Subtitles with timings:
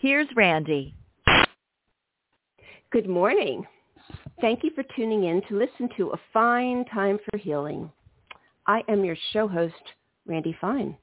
[0.00, 0.94] here's Randy.
[2.90, 3.66] Good morning.
[4.40, 7.90] Thank you for tuning in to listen to A Fine Time for Healing.
[8.66, 9.74] I am your show host,
[10.26, 10.96] Randy Fine.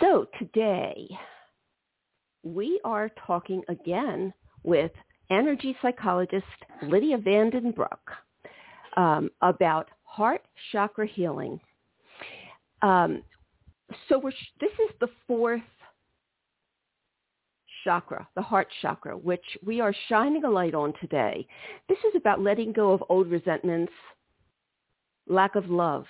[0.00, 1.08] So today,
[2.44, 4.92] we are talking again with
[5.30, 6.44] energy psychologist
[6.82, 11.58] Lydia Van den Broeck um, about heart chakra healing.
[12.82, 13.22] Um,
[14.08, 14.20] so
[14.60, 15.60] this is the fourth
[17.84, 21.46] chakra, the heart chakra, which we are shining a light on today.
[21.88, 23.92] This is about letting go of old resentments,
[25.28, 26.06] lack of love,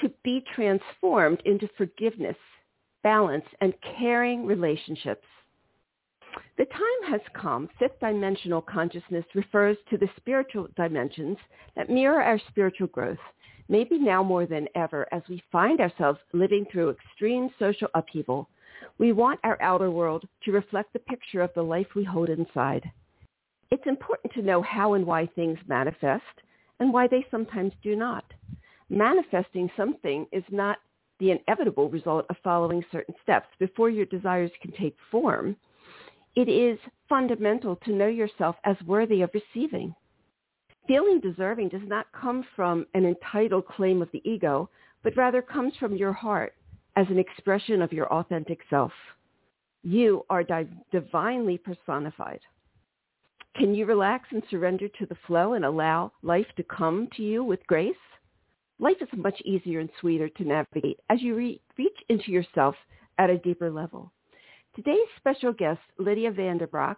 [0.00, 2.36] to be transformed into forgiveness,
[3.02, 5.26] balance, and caring relationships.
[6.58, 7.68] The time has come.
[7.78, 11.36] Fifth dimensional consciousness refers to the spiritual dimensions
[11.76, 13.18] that mirror our spiritual growth,
[13.68, 18.48] maybe now more than ever as we find ourselves living through extreme social upheaval.
[18.98, 22.90] We want our outer world to reflect the picture of the life we hold inside.
[23.70, 26.22] It's important to know how and why things manifest
[26.80, 28.24] and why they sometimes do not
[28.92, 30.78] manifesting something is not
[31.18, 35.56] the inevitable result of following certain steps before your desires can take form.
[36.36, 39.94] It is fundamental to know yourself as worthy of receiving.
[40.86, 44.68] Feeling deserving does not come from an entitled claim of the ego,
[45.02, 46.54] but rather comes from your heart
[46.96, 48.92] as an expression of your authentic self.
[49.82, 52.40] You are di- divinely personified.
[53.56, 57.44] Can you relax and surrender to the flow and allow life to come to you
[57.44, 57.94] with grace?
[58.82, 62.74] life is much easier and sweeter to navigate as you re- reach into yourself
[63.18, 64.12] at a deeper level.
[64.74, 66.96] Today's special guest, Lydia Van den Broeck,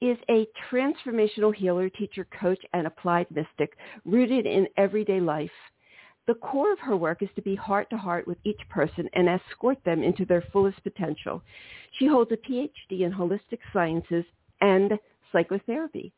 [0.00, 5.50] is a transformational healer, teacher, coach, and applied mystic rooted in everyday life.
[6.30, 9.28] The core of her work is to be heart to heart with each person and
[9.28, 11.42] escort them into their fullest potential.
[11.98, 14.24] She holds a PhD in holistic sciences
[14.60, 14.96] and
[15.32, 16.12] psychotherapy.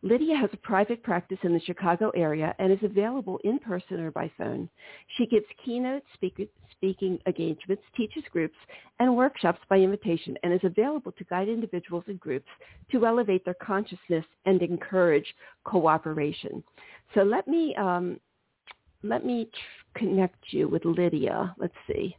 [0.00, 4.10] Lydia has a private practice in the Chicago area and is available in person or
[4.10, 4.66] by phone.
[5.18, 8.56] She gives keynote speaking engagements, teaches groups,
[8.98, 12.48] and workshops by invitation and is available to guide individuals and groups
[12.92, 15.34] to elevate their consciousness and encourage
[15.64, 16.64] cooperation.
[17.14, 18.18] So let me um,
[19.04, 21.54] let me tr- connect you with Lydia.
[21.58, 22.16] Let's see.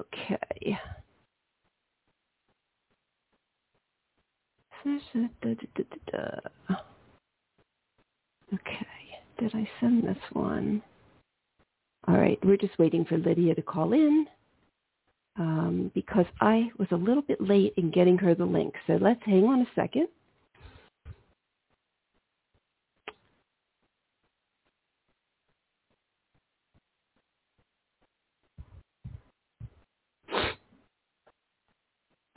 [0.00, 0.78] Okay.
[8.52, 8.86] Okay,
[9.38, 10.82] did I send this one?
[12.08, 14.26] All right, we're just waiting for Lydia to call in
[15.38, 18.74] um, because I was a little bit late in getting her the link.
[18.86, 20.08] So let's hang on a second.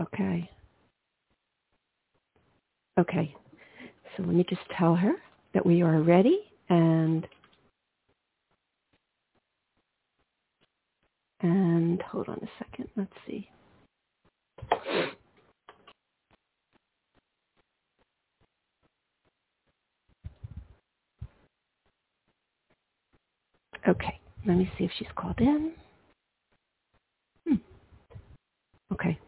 [0.01, 0.49] Okay.
[2.99, 3.35] Okay.
[4.15, 5.13] So let me just tell her
[5.53, 6.39] that we are ready
[6.69, 7.27] and
[11.41, 12.89] and hold on a second.
[12.95, 13.49] Let's see.
[23.87, 25.73] Okay, let me see if she's called in.
[27.47, 27.55] Hmm.
[28.93, 29.19] Okay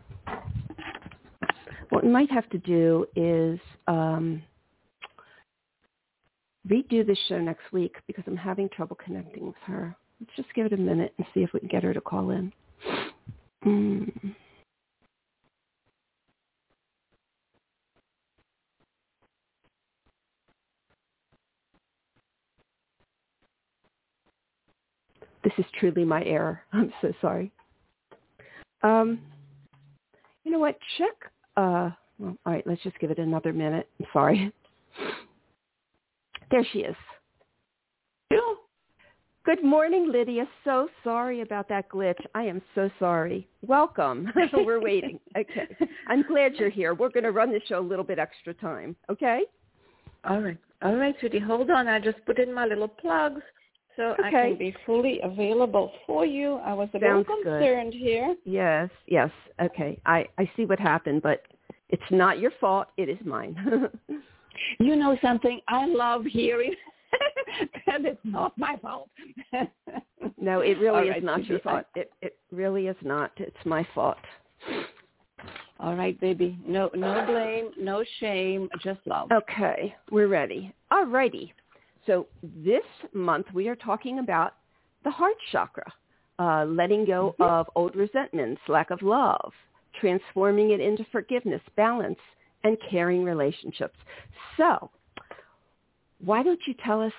[1.97, 4.44] what we might have to do is um,
[6.69, 9.97] redo the show next week because I'm having trouble connecting with her.
[10.19, 12.30] Let's just give it a minute and see if we can get her to call
[12.30, 12.53] in.
[13.66, 14.35] Mm.
[25.44, 26.61] This is truly my error.
[26.73, 27.52] I'm so sorry.
[28.84, 29.20] Um,
[30.44, 30.78] you know what?
[30.99, 33.90] Check uh, well, all right, let's just give it another minute.
[34.00, 34.52] I'm sorry.
[36.50, 36.96] There she is.
[39.48, 40.46] Good morning, Lydia.
[40.66, 42.20] So sorry about that glitch.
[42.36, 43.48] I am so sorry.
[43.62, 44.28] Welcome.
[44.54, 45.22] We're waiting.
[45.38, 45.68] Okay.
[46.08, 46.94] I'm glad you're here.
[46.94, 48.94] We're going to run the show a little bit extra time.
[49.09, 49.44] Okay?
[50.26, 50.58] All right.
[50.82, 51.40] All right, sweetie.
[51.40, 51.88] Hold on.
[51.88, 53.42] I just put in my little plugs
[53.97, 54.23] so okay.
[54.28, 56.55] I can be fully available for you.
[56.64, 57.59] I was a Sounds little good.
[57.59, 58.35] concerned here.
[58.46, 59.29] Yes, yes.
[59.61, 59.99] Okay.
[60.05, 61.41] I, I see what happened, but
[61.90, 62.88] it's not your fault.
[62.97, 63.90] It is mine.
[64.79, 65.61] You know something?
[65.67, 66.73] I love hearing
[67.85, 69.08] that it's not my fault.
[70.41, 71.85] no, it really All is not your I- fault.
[71.96, 73.32] It, it really is not.
[73.38, 74.17] It's my fault.
[75.79, 76.58] All right, baby.
[76.66, 79.32] No, no blame, no shame, just love.
[79.32, 80.73] Okay, we're ready.
[80.90, 81.53] All righty.
[82.08, 82.84] So this
[83.14, 84.56] month we are talking about
[85.04, 85.94] the heart chakra,
[86.40, 87.44] uh, letting go Mm-hmm.
[87.44, 89.52] of old resentments, lack of love,
[90.00, 92.20] transforming it into forgiveness, balance,
[92.64, 93.98] and caring relationships.
[94.56, 94.90] So
[96.24, 97.14] why don't you tell us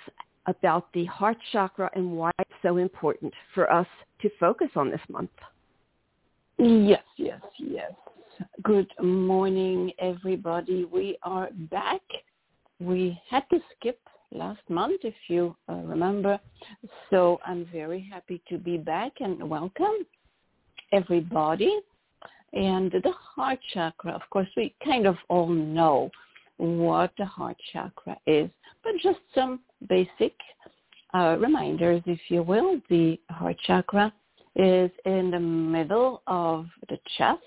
[0.46, 3.86] about the heart chakra and why it's so important for us
[4.22, 5.30] to focus on this month?
[6.58, 7.92] Yes, yes, yes.
[8.62, 10.84] Good morning, everybody.
[10.84, 12.02] We are back.
[12.80, 14.00] We had to skip
[14.32, 16.38] last month, if you uh, remember.
[17.10, 20.06] So I'm very happy to be back and welcome
[20.92, 21.80] everybody.
[22.52, 26.10] And the heart chakra, of course, we kind of all know
[26.56, 28.50] what the heart chakra is,
[28.82, 30.34] but just some basic
[31.14, 32.80] uh, reminders, if you will.
[32.88, 34.12] The heart chakra
[34.56, 37.42] is in the middle of the chest,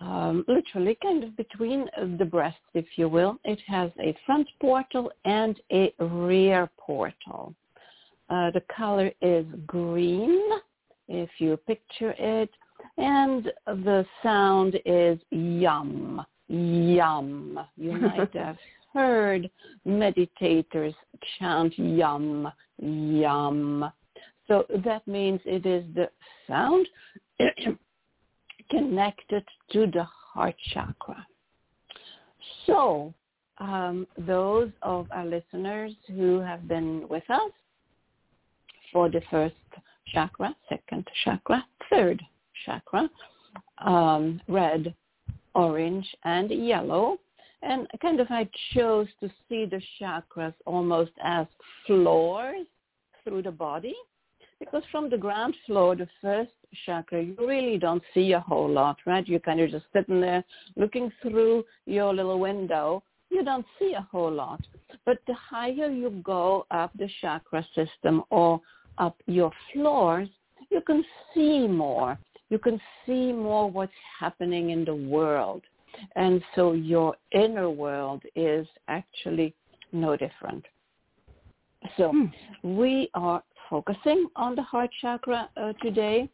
[0.00, 1.86] um, literally kind of between
[2.18, 3.38] the breasts, if you will.
[3.44, 7.54] It has a front portal and a rear portal.
[8.30, 10.40] Uh, the color is green,
[11.08, 12.50] if you picture it,
[12.98, 17.58] and the sound is yum, yum.
[17.76, 18.56] You might have
[18.92, 19.50] heard
[19.86, 20.94] meditators
[21.38, 23.90] chant yum, yum.
[24.46, 26.08] So that means it is the
[26.46, 26.86] sound
[28.70, 31.26] connected to the heart chakra.
[32.66, 33.12] So
[33.58, 37.50] um, those of our listeners who have been with us
[38.92, 39.54] for the first
[40.12, 42.22] chakra, second chakra, third
[42.64, 43.08] chakra,
[43.84, 44.94] um, red,
[45.54, 47.18] orange, and yellow.
[47.62, 51.46] And kind of I chose to see the chakras almost as
[51.86, 52.66] floors
[53.24, 53.96] through the body
[54.60, 56.50] because from the ground floor, the first
[56.86, 59.26] chakra, you really don't see a whole lot, right?
[59.26, 60.44] You're kind of just sitting there
[60.76, 63.02] looking through your little window.
[63.30, 64.60] You don't see a whole lot.
[65.04, 68.60] But the higher you go up the chakra system or
[68.98, 70.28] up your floors,
[70.70, 71.04] you can
[71.34, 72.18] see more.
[72.50, 75.62] You can see more what's happening in the world.
[76.16, 79.54] And so your inner world is actually
[79.92, 80.64] no different.
[81.96, 82.26] So Hmm.
[82.62, 86.28] we are focusing on the heart chakra uh, today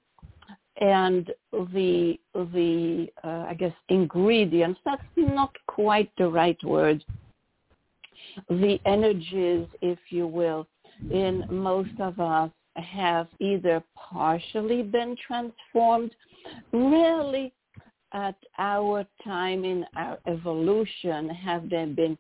[0.79, 7.05] and the the uh, I guess ingredients that's not quite the right word.
[8.49, 10.67] The energies if you will
[11.11, 16.15] in most of us have either partially been transformed
[16.73, 17.53] really
[18.13, 22.19] at our time in our evolution have they been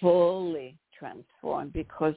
[0.00, 1.72] fully transformed.
[1.72, 2.14] Because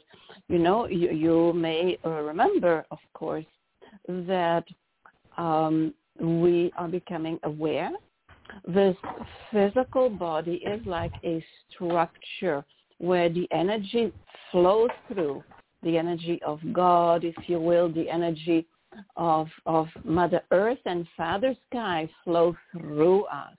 [0.48, 3.45] you know you, you may uh, remember of course
[4.07, 4.66] that
[5.38, 7.92] um, we are becoming aware
[8.68, 8.95] this
[9.51, 12.66] physical body is like a structure
[12.98, 14.12] where the energy
[14.51, 15.42] flows through
[15.83, 18.68] the energy of god if you will the energy
[19.16, 23.56] of of mother earth and father sky flow through us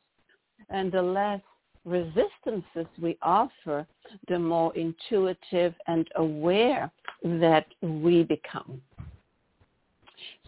[0.68, 1.40] and the less
[1.84, 3.86] resistances we offer,
[4.28, 6.90] the more intuitive and aware
[7.24, 8.80] that we become.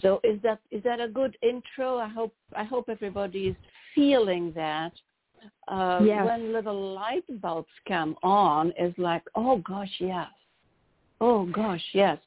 [0.00, 1.98] So is that is that a good intro?
[1.98, 3.56] I hope I hope everybody is
[3.94, 4.92] feeling that.
[5.68, 6.24] Uh, Yes.
[6.24, 10.28] When little light bulbs come on, is like, oh gosh, yes.
[11.20, 12.18] Oh gosh, yes.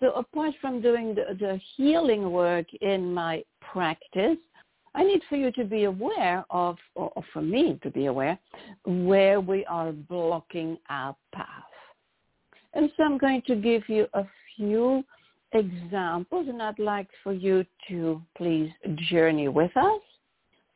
[0.00, 4.38] So apart from doing the, the healing work in my practice,
[4.94, 8.38] I need for you to be aware of, or, or for me to be aware,
[8.84, 11.46] where we are blocking our path.
[12.74, 14.24] And so I'm going to give you a
[14.56, 15.04] few
[15.52, 18.70] examples, and I'd like for you to please
[19.10, 20.00] journey with us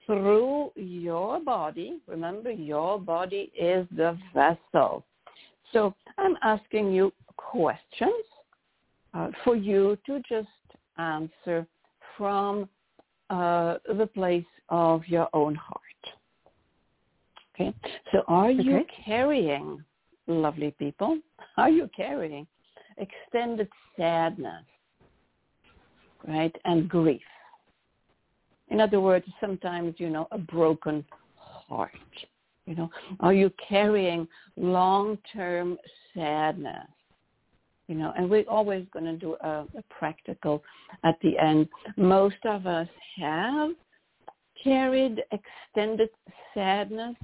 [0.06, 2.00] through your body.
[2.06, 5.04] Remember, your body is the vessel.
[5.72, 8.24] So I'm asking you questions
[9.14, 10.48] uh, for you to just
[10.98, 11.66] answer
[12.16, 12.68] from
[13.30, 15.82] uh, the place of your own heart.
[17.54, 17.74] Okay,
[18.12, 19.82] so are you carrying,
[20.26, 21.18] lovely people,
[21.56, 22.46] are you carrying
[22.98, 24.64] extended sadness,
[26.26, 27.20] right, and grief?
[28.68, 31.04] In other words, sometimes, you know, a broken
[31.36, 31.92] heart.
[32.66, 34.26] You know, are you carrying
[34.56, 35.78] long-term
[36.14, 36.88] sadness?
[37.88, 40.62] you know, and we're always going to do a, a practical
[41.04, 41.68] at the end.
[41.96, 42.88] Most of us
[43.18, 43.70] have
[44.62, 46.08] carried extended
[46.52, 47.14] sadness,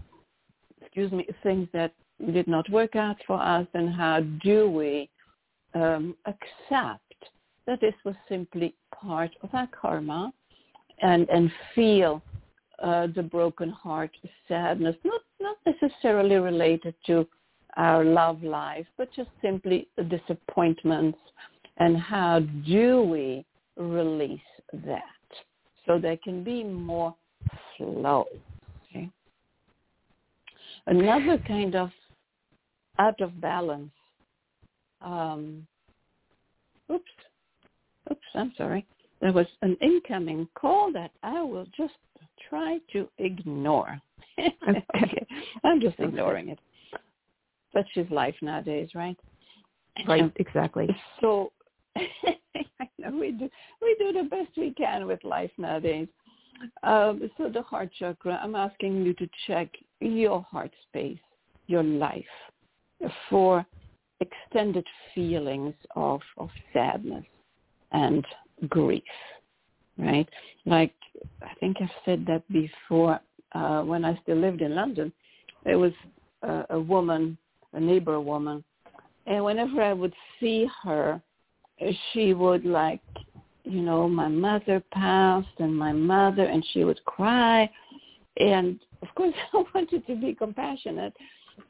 [0.80, 1.92] excuse me, things that
[2.32, 5.10] did not work out for us, and how do we
[5.74, 7.00] um, accept
[7.66, 10.32] that this was simply part of our karma
[11.00, 12.22] and, and feel
[12.82, 14.10] uh, the broken heart
[14.48, 17.26] sadness, not, not necessarily related to
[17.76, 21.18] our love life, but just simply the disappointments
[21.78, 23.44] and how do we
[23.76, 24.40] release
[24.72, 25.02] that
[25.86, 27.14] so there can be more
[27.76, 28.26] flow.
[28.90, 29.08] Okay.
[30.86, 31.90] Another kind of
[32.98, 33.90] out of balance.
[35.02, 35.66] Um,
[36.90, 37.04] oops,
[38.10, 38.86] oops, I'm sorry.
[39.20, 41.94] There was an incoming call that I will just
[42.48, 44.00] try to ignore.
[44.38, 45.26] okay.
[45.64, 46.58] I'm just ignoring it.
[47.72, 49.16] Such is life nowadays, right?
[50.06, 50.88] Right, exactly.
[51.20, 51.52] So
[51.96, 53.48] I know we do
[53.80, 56.08] we do the best we can with life nowadays.
[56.82, 59.68] Um, so the heart chakra, I'm asking you to check
[60.00, 61.18] your heart space,
[61.66, 62.24] your life,
[63.28, 63.66] for
[64.22, 67.24] extended feelings of, of sadness
[67.92, 68.24] and
[68.68, 69.02] grief,
[69.98, 70.28] right?
[70.64, 70.94] Like,
[71.42, 73.20] I think I've said that before
[73.52, 75.12] uh, when I still lived in London.
[75.64, 75.92] There was
[76.42, 77.36] a, a woman,
[77.72, 78.64] a neighbor woman,
[79.26, 81.20] and whenever I would see her,
[82.12, 83.00] she would like
[83.64, 87.70] you know, my mother passed and my mother, and she would cry.
[88.38, 91.14] And of course, I wanted to be compassionate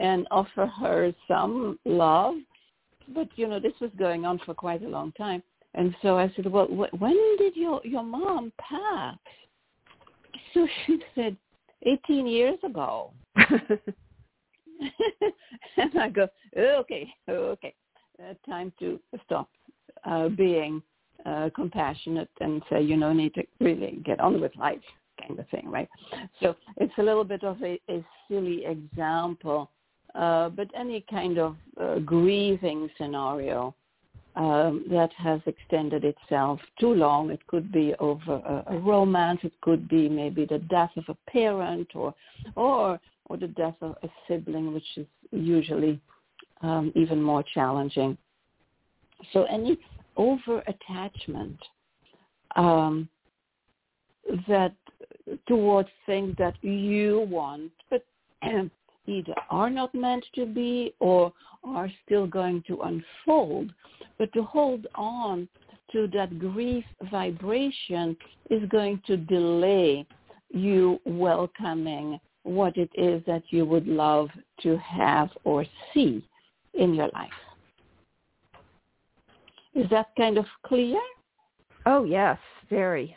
[0.01, 2.35] and offer her some love.
[3.15, 5.43] But, you know, this was going on for quite a long time.
[5.75, 9.17] And so I said, well, wh- when did your, your mom pass?
[10.55, 11.37] So she said,
[11.85, 13.13] 18 years ago.
[15.77, 17.75] and I go, okay, okay,
[18.23, 19.49] uh, time to stop
[20.05, 20.83] uh, being
[21.27, 24.79] uh, compassionate and say, you know, need to really get on with life
[25.27, 25.89] kind of thing, right?
[26.41, 29.71] So it's a little bit of a, a silly example,
[30.15, 33.75] uh, but any kind of uh, grieving scenario
[34.37, 39.53] um, that has extended itself too long, it could be over a, a romance, it
[39.61, 42.15] could be maybe the death of a parent or,
[42.57, 46.01] or, or the death of a sibling, which is usually
[46.63, 48.17] um, even more challenging.
[49.33, 49.79] So any
[50.17, 51.59] over attachment
[52.57, 53.09] um,
[54.49, 54.75] that
[55.53, 58.03] towards things that you want, but
[59.07, 61.31] either are not meant to be or
[61.63, 63.71] are still going to unfold.
[64.19, 65.47] But to hold on
[65.93, 68.17] to that grief vibration
[68.49, 70.07] is going to delay
[70.49, 74.31] you welcoming what it is that you would love
[74.63, 76.27] to have or see
[76.73, 77.29] in your life.
[79.75, 80.99] Is that kind of clear?
[81.85, 82.39] Oh yes,
[82.71, 83.15] very.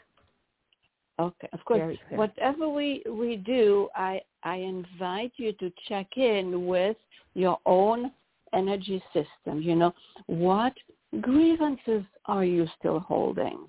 [1.19, 1.97] Okay, of course.
[2.11, 6.97] Whatever we we do, I I invite you to check in with
[7.35, 8.11] your own
[8.53, 9.61] energy system.
[9.61, 9.93] You know,
[10.27, 10.73] what
[11.21, 13.59] grievances are you still holding?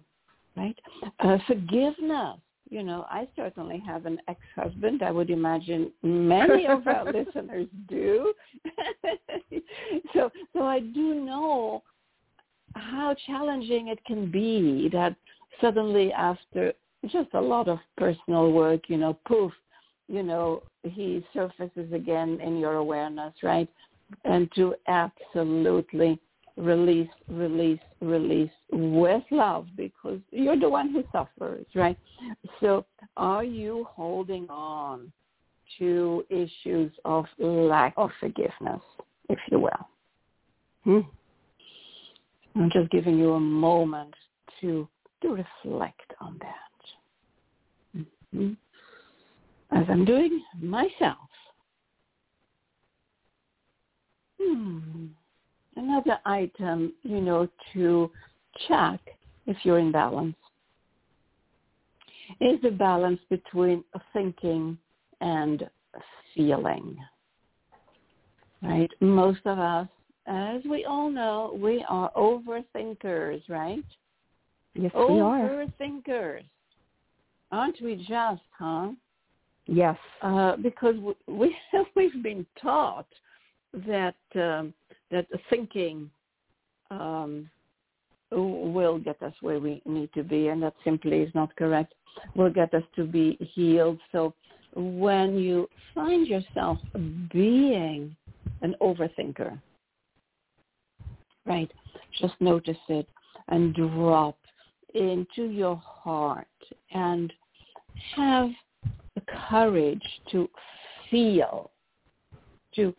[0.56, 0.78] Right?
[1.20, 2.38] Uh, forgiveness.
[2.68, 5.02] You know, I certainly have an ex-husband.
[5.02, 8.32] I would imagine many of our listeners do.
[10.12, 11.84] so, so I do know
[12.74, 15.14] how challenging it can be that
[15.60, 16.72] suddenly after
[17.10, 19.52] just a lot of personal work, you know, poof,
[20.08, 23.68] you know, he surfaces again in your awareness, right?
[24.24, 26.20] And to absolutely
[26.56, 31.98] release, release, release with love because you're the one who suffers, right?
[32.60, 32.86] So
[33.16, 35.12] are you holding on
[35.78, 38.80] to issues of lack of forgiveness,
[39.28, 39.88] if you will?
[40.84, 41.00] Hmm.
[42.54, 44.14] I'm just giving you a moment
[44.60, 44.88] to
[45.22, 45.28] to
[45.64, 46.65] reflect on that.
[48.34, 51.18] As I'm doing myself.
[54.40, 55.06] Hmm.
[55.76, 58.10] Another item, you know, to
[58.68, 59.00] check
[59.46, 60.36] if you're in balance
[62.40, 64.78] is the balance between thinking
[65.20, 65.68] and
[66.34, 66.96] feeling.
[68.62, 68.90] Right?
[69.00, 69.88] Most of us
[70.26, 73.84] as we all know, we are overthinkers, right?
[74.74, 75.48] Yes, we are.
[75.48, 76.42] Overthinkers.
[77.52, 78.90] Aren't we just, huh?
[79.66, 79.96] Yes.
[80.22, 81.56] Uh, because we,
[81.96, 83.06] we've been taught
[83.86, 84.72] that um,
[85.10, 86.10] that thinking
[86.90, 87.50] um,
[88.30, 91.94] will get us where we need to be, and that simply is not correct.
[92.34, 93.98] Will get us to be healed.
[94.10, 94.34] So
[94.74, 96.78] when you find yourself
[97.32, 98.16] being
[98.62, 99.60] an overthinker,
[101.44, 101.70] right?
[102.20, 103.08] Just notice it
[103.48, 104.36] and drop
[104.96, 106.46] into your heart
[106.92, 107.32] and
[108.16, 108.48] have
[109.14, 110.48] the courage to
[111.10, 111.70] feel,
[112.74, 112.94] to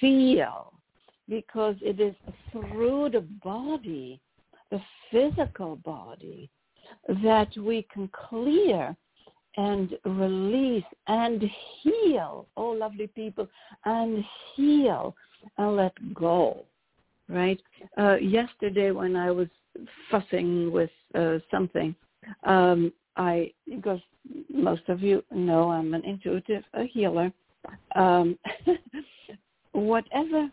[0.00, 0.72] feel,
[1.28, 2.14] because it is
[2.52, 4.20] through the body,
[4.70, 6.50] the physical body,
[7.22, 8.94] that we can clear
[9.56, 11.42] and release and
[11.80, 13.48] heal, oh lovely people,
[13.84, 14.24] and
[14.54, 15.14] heal
[15.58, 16.64] and let go,
[17.28, 17.60] right?
[17.98, 19.48] Uh, yesterday when I was
[20.10, 21.94] fussing with uh, something,
[22.44, 24.00] um, I, because
[24.52, 27.32] most of you know I'm an intuitive a healer,
[27.94, 28.38] um,
[29.72, 30.48] whatever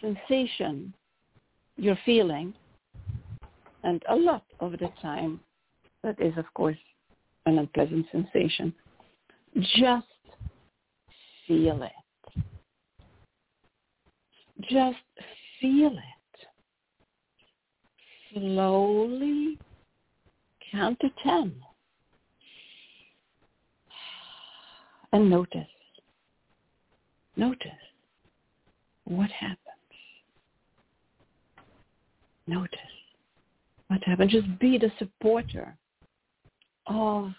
[0.00, 0.94] sensation
[1.76, 2.54] you're feeling,
[3.82, 5.40] and a lot of the time,
[6.02, 6.76] that is of course
[7.46, 8.74] an unpleasant sensation.
[9.76, 10.06] Just
[11.46, 11.92] feel it.
[14.62, 14.96] Just
[15.64, 16.48] feel it.
[18.34, 19.58] Slowly
[20.70, 21.54] count to 10.
[25.12, 25.66] And notice.
[27.36, 27.70] Notice
[29.04, 29.58] what happens.
[32.46, 32.78] Notice
[33.88, 34.32] what happens.
[34.32, 35.74] Just be the supporter
[36.86, 37.30] of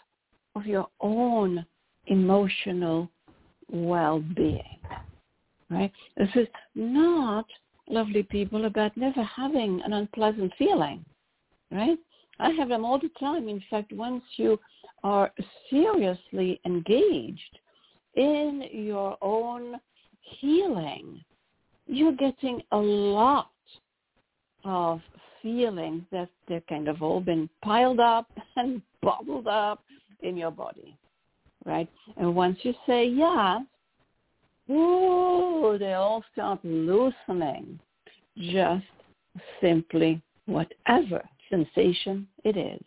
[0.56, 1.64] of your own
[2.08, 3.10] emotional
[3.70, 4.80] well-being.
[5.70, 5.92] Right?
[6.18, 7.46] This is not
[7.90, 11.04] lovely people about never having an unpleasant feeling.
[11.72, 11.98] Right?
[12.40, 13.48] I have them all the time.
[13.48, 14.60] In fact, once you
[15.04, 15.32] are
[15.70, 17.60] seriously engaged
[18.16, 19.76] in your own
[20.40, 21.24] healing,
[21.88, 23.52] you're getting a lot
[24.64, 25.02] of
[25.42, 29.84] feelings that they've kind of all been piled up and bottled up
[30.22, 30.98] in your body,
[31.66, 31.90] right?
[32.18, 33.62] And once you say yes,
[34.70, 37.80] ooh, they all start loosening.
[38.38, 38.86] Just
[39.62, 42.84] simply whatever sensation it is.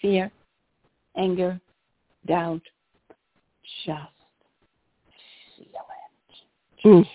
[0.00, 0.30] Fear,
[1.16, 1.60] anger,
[2.26, 2.62] doubt,
[3.84, 4.00] just
[5.56, 6.86] feel it.
[6.86, 7.06] Mm.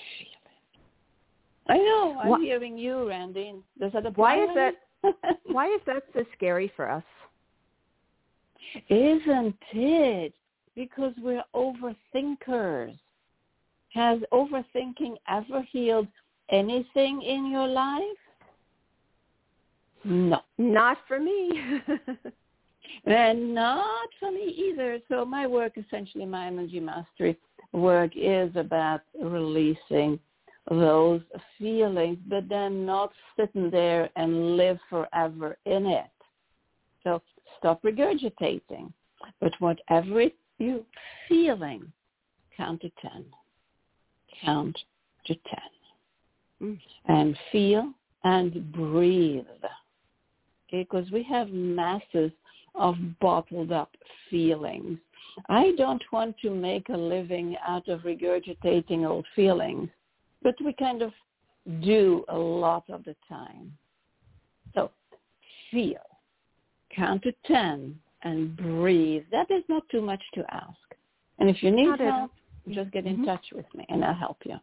[1.68, 2.20] I know.
[2.22, 2.42] I'm what?
[2.42, 3.56] hearing you, Randy.
[3.80, 4.38] Does that apply?
[4.38, 4.76] Why is that?
[5.46, 7.04] why is that so scary for us?
[8.90, 10.34] Isn't it?
[10.76, 12.98] Because we're overthinkers.
[13.94, 16.08] Has overthinking ever healed
[16.50, 18.04] anything in your life?
[20.04, 20.42] No.
[20.58, 21.80] Not for me.
[23.06, 25.00] and not for me either.
[25.10, 27.38] So my work, essentially my energy mastery
[27.74, 30.20] work is about releasing
[30.70, 31.22] those
[31.58, 36.12] feelings, but then not sitting there and live forever in it.
[37.04, 37.22] So
[37.58, 38.92] stop regurgitating.
[39.40, 40.26] But whatever
[40.58, 40.82] you're
[41.28, 41.92] feeling,
[42.56, 43.26] count to 10.
[44.44, 44.78] Count
[45.26, 45.44] to 10.
[46.62, 46.80] Mm.
[47.08, 47.92] And feel
[48.24, 49.46] and breathe.
[50.68, 52.32] okay Because we have masses
[52.76, 53.92] of bottled up
[54.30, 54.98] feelings.
[55.50, 59.90] I don't want to make a living out of regurgitating old feelings
[60.44, 61.12] but we kind of
[61.82, 63.72] do a lot of the time.
[64.74, 64.92] So
[65.70, 66.02] feel,
[66.96, 69.24] count to 10 and breathe.
[69.32, 70.78] That is not too much to ask.
[71.40, 72.32] And if you need help,
[72.70, 73.26] just get in mm-hmm.
[73.26, 74.56] touch with me and I'll help you.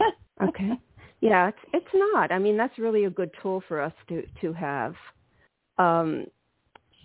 [0.48, 0.72] okay.
[1.20, 2.32] Yeah, it's it's not.
[2.32, 4.94] I mean, that's really a good tool for us to to have.
[5.78, 6.26] Um,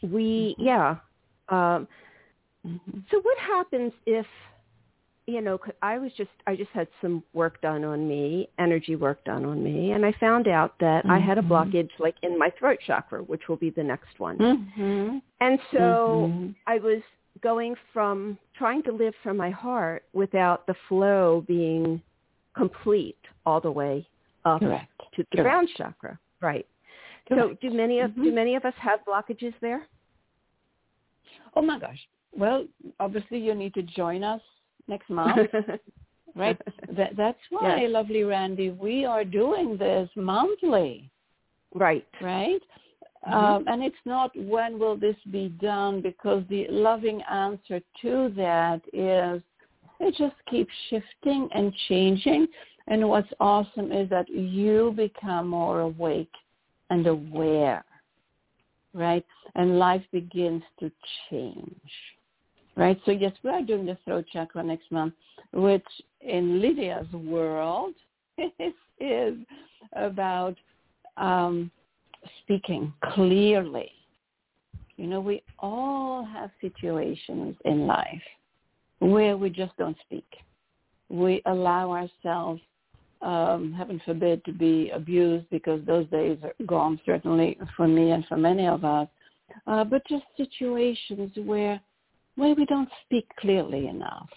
[0.01, 0.65] we mm-hmm.
[0.65, 0.89] yeah.
[1.49, 1.87] Um,
[2.65, 2.99] mm-hmm.
[3.11, 4.25] So what happens if
[5.25, 9.23] you know, I was just I just had some work done on me, energy work
[9.25, 11.11] done on me, and I found out that mm-hmm.
[11.11, 11.53] I had a mm-hmm.
[11.53, 14.37] blockage like in my throat chakra, which will be the next one.
[14.37, 15.17] Mm-hmm.
[15.39, 16.51] And so.
[16.67, 17.01] I was
[17.41, 22.01] going from trying to live from my heart without the flow being
[22.55, 24.07] complete all the way
[24.45, 24.89] up Correct.
[25.15, 26.19] to the crown chakra.
[26.41, 26.65] Right.
[27.27, 27.61] Correct.
[27.61, 28.35] So do many of do mm-hmm.
[28.35, 29.87] many of us have blockages there?
[31.55, 31.99] Oh my gosh.
[32.35, 32.65] Well,
[32.99, 34.41] obviously you need to join us
[34.87, 35.49] next month.
[36.35, 36.59] right?
[36.95, 37.89] That, that's why, yes.
[37.91, 41.09] lovely Randy, we are doing this monthly.
[41.73, 42.07] Right.
[42.21, 42.61] Right?
[43.27, 43.33] Mm-hmm.
[43.33, 48.81] Um, and it's not when will this be done because the loving answer to that
[48.93, 49.41] is
[49.99, 52.47] it just keeps shifting and changing.
[52.87, 56.31] And what's awesome is that you become more awake
[56.89, 57.83] and aware,
[58.93, 59.25] right?
[59.55, 60.91] And life begins to
[61.29, 61.91] change
[62.79, 62.99] right?
[63.05, 65.13] So yes, we are doing the throat chakra next month,
[65.53, 65.85] which
[66.21, 67.93] in Lydia's world
[68.99, 69.35] is,
[69.93, 70.55] about
[71.17, 71.71] um,
[72.43, 73.91] speaking clearly.
[74.97, 78.21] You know, we all have situations in life
[78.99, 80.27] where we just don't speak.
[81.09, 82.61] We allow ourselves
[83.21, 88.25] um, heaven forbid, to be abused because those days are gone, certainly for me and
[88.27, 89.07] for many of us.
[89.67, 91.79] Uh, but just situations where
[92.35, 94.29] where we don't speak clearly enough,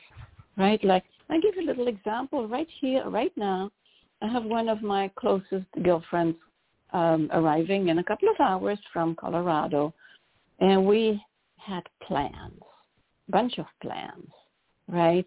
[0.57, 0.83] right?
[0.83, 3.71] Like I give you a little example right here, right now.
[4.21, 6.37] I have one of my closest girlfriends
[6.93, 9.95] um, arriving in a couple of hours from Colorado,
[10.61, 11.23] and we
[11.57, 12.61] had plans,
[13.29, 14.31] bunch of plans,
[14.89, 15.25] right?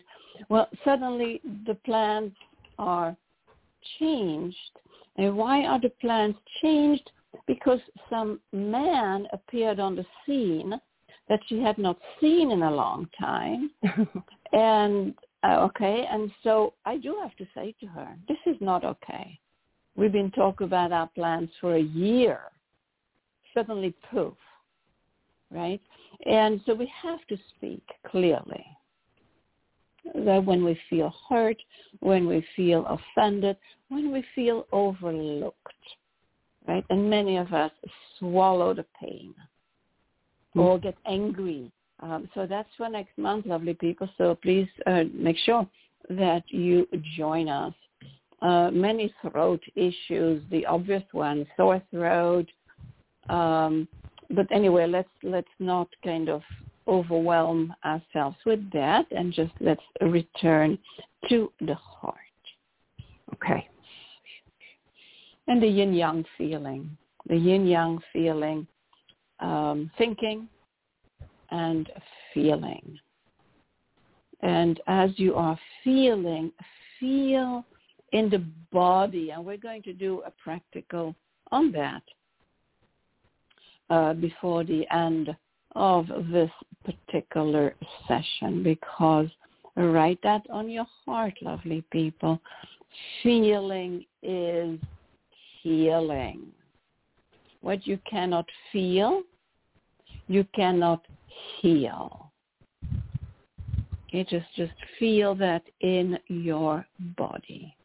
[0.49, 2.33] Well, suddenly the plans
[2.77, 3.15] are
[3.99, 4.57] changed.
[5.17, 7.09] And why are the plans changed?
[7.47, 10.79] Because some man appeared on the scene
[11.29, 13.71] that she had not seen in a long time.
[14.53, 18.83] and uh, okay, and so I do have to say to her, this is not
[18.83, 19.39] okay.
[19.95, 22.39] We've been talking about our plans for a year.
[23.53, 24.35] Suddenly poof,
[25.51, 25.81] right?
[26.25, 28.65] And so we have to speak clearly
[30.13, 31.57] that when we feel hurt,
[31.99, 33.57] when we feel offended,
[33.89, 35.57] when we feel overlooked,
[36.67, 36.85] right?
[36.89, 37.71] And many of us
[38.19, 39.33] swallow the pain
[40.55, 40.59] mm-hmm.
[40.59, 41.71] or get angry.
[42.01, 44.09] Um, so that's for next month, lovely people.
[44.17, 45.67] So please uh, make sure
[46.09, 47.73] that you join us.
[48.41, 52.47] Uh, many throat issues, the obvious one, sore throat.
[53.29, 53.87] Um,
[54.31, 56.41] but anyway, let's let's not kind of
[56.87, 60.77] overwhelm ourselves with that and just let's return
[61.29, 62.15] to the heart.
[63.33, 63.67] Okay.
[65.47, 68.67] And the yin yang feeling, the yin yang feeling,
[69.39, 70.47] um, thinking
[71.51, 71.91] and
[72.33, 72.99] feeling.
[74.41, 76.51] And as you are feeling,
[76.99, 77.65] feel
[78.15, 81.13] in the body, and we're going to do a practical
[81.51, 82.01] on that
[83.89, 85.35] uh, before the end
[85.75, 86.49] of this
[86.85, 87.75] particular
[88.07, 89.27] session because
[89.75, 92.39] write that on your heart, lovely people.
[93.21, 94.79] Feeling is
[95.61, 96.43] healing.
[97.59, 99.23] What you cannot feel,
[100.29, 101.05] you cannot
[101.59, 102.31] heal.
[104.13, 106.85] Just just feel that in your
[107.17, 107.75] body.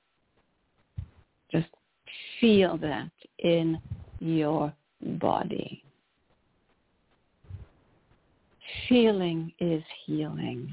[2.41, 3.79] Feel that in
[4.21, 5.83] your body.
[8.89, 10.73] Feeling is healing.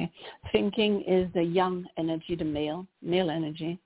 [0.00, 0.10] Okay.
[0.52, 3.78] Thinking is the yang energy, the male, male energy.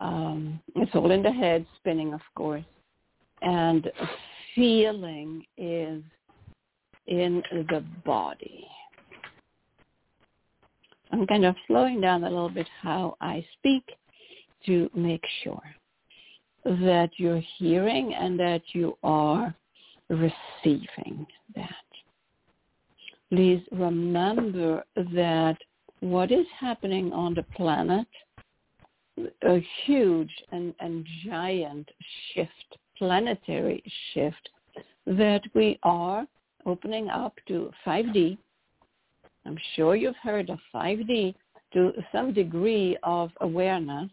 [0.00, 2.64] Um, it's all in the head, spinning, of course.
[3.42, 3.90] And
[4.54, 6.02] feeling is
[7.06, 8.66] in the body.
[11.12, 13.84] I'm kind of slowing down a little bit how I speak
[14.66, 15.62] to make sure
[16.64, 19.54] that you're hearing and that you are
[20.08, 21.84] receiving that
[23.34, 25.56] please remember that
[25.98, 28.06] what is happening on the planet,
[29.42, 31.88] a huge and, and giant
[32.32, 34.50] shift, planetary shift,
[35.06, 36.26] that we are
[36.64, 38.38] opening up to 5D.
[39.46, 41.34] I'm sure you've heard of 5D
[41.72, 44.10] to some degree of awareness.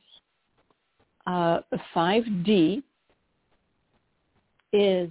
[1.28, 1.60] Uh,
[1.96, 2.82] 5D
[4.74, 5.10] is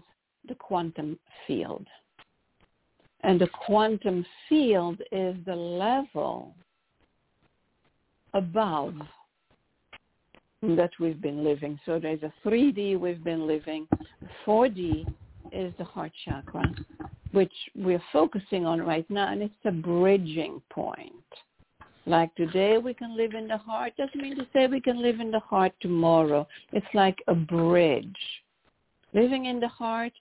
[0.49, 1.87] the quantum field.
[3.23, 6.55] And the quantum field is the level
[8.33, 8.95] above
[10.63, 11.79] that we've been living.
[11.87, 13.87] So there's a 3D we've been living.
[14.47, 15.07] 4D
[15.53, 16.65] is the heart chakra,
[17.33, 21.13] which we're focusing on right now, and it's a bridging point.
[22.07, 25.21] Like today we can live in the heart doesn't mean to say we can live
[25.21, 26.47] in the heart tomorrow.
[26.73, 28.17] It's like a bridge.
[29.13, 30.13] Living in the heart,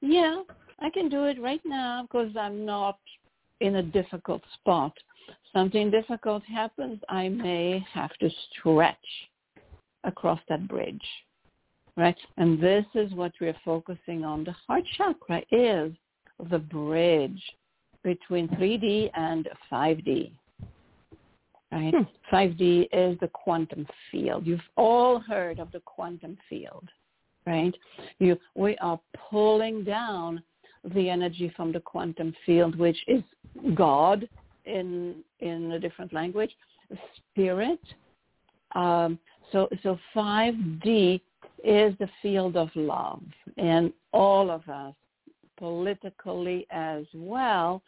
[0.00, 0.42] yeah,
[0.80, 2.98] I can do it right now because I'm not
[3.60, 4.92] in a difficult spot.
[5.52, 8.96] Something difficult happens, I may have to stretch
[10.04, 11.04] across that bridge,
[11.96, 12.16] right?
[12.36, 14.44] And this is what we're focusing on.
[14.44, 15.92] The heart chakra is
[16.50, 17.42] the bridge
[18.02, 20.30] between 3D and 5D.
[21.70, 21.94] Right?
[21.94, 22.34] Hmm.
[22.34, 24.46] 5D is the quantum field.
[24.46, 26.88] You've all heard of the quantum field,
[27.46, 27.74] right?
[28.18, 28.98] You, we are
[29.30, 30.42] pulling down
[30.94, 33.22] the energy from the quantum field, which is
[33.74, 34.28] God
[34.64, 36.50] in in a different language,
[37.32, 37.80] spirit.
[38.74, 39.18] Um,
[39.52, 41.20] so so 5D
[41.64, 43.22] is the field of love,
[43.56, 44.94] and all of us,
[45.56, 47.82] politically as well,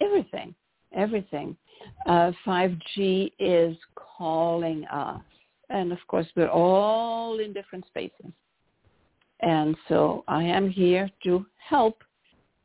[0.00, 0.54] everything,
[0.94, 1.56] everything.
[2.06, 5.20] Uh, 5D is calling us,
[5.70, 8.32] and of course we're all in different spaces.
[9.40, 12.02] And so I am here to help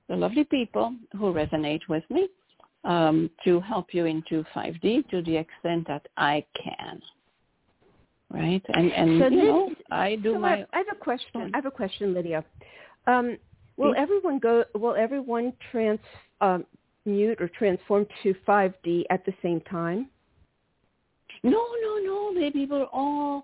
[0.07, 2.29] the lovely people who resonate with me
[2.84, 7.01] um, to help you into 5D to the extent that I can.
[8.31, 8.63] right?
[8.73, 10.53] And and so you this, know, I do so my.
[10.53, 11.51] I, I have a question.
[11.53, 12.43] I have a question, Lydia.
[13.07, 13.38] Um,
[13.77, 14.63] will everyone go?
[14.75, 15.99] Will everyone trans
[16.39, 16.65] um,
[17.05, 20.09] mute or transform to 5D at the same time?
[21.43, 22.67] No, no, no, baby.
[22.69, 23.43] We're all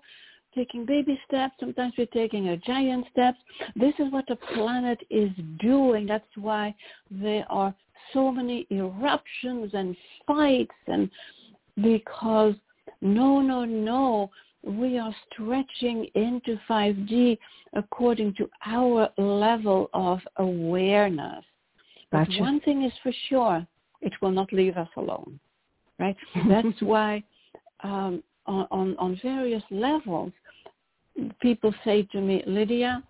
[0.54, 1.54] taking baby steps.
[1.60, 3.38] Sometimes we're taking a giant steps.
[3.76, 6.06] This is what the planet is doing.
[6.06, 6.74] That's why
[7.10, 7.74] there are
[8.12, 11.10] so many eruptions and fights and
[11.82, 12.54] because
[13.00, 14.30] no, no, no,
[14.62, 17.38] we are stretching into 5D
[17.74, 21.44] according to our level of awareness.
[22.10, 23.66] But one thing is for sure,
[24.00, 25.38] it will not leave us alone,
[25.98, 26.16] right?
[26.48, 27.22] That's why
[27.82, 30.32] um, on, on, on various levels,
[31.40, 33.02] people say to me, Lydia,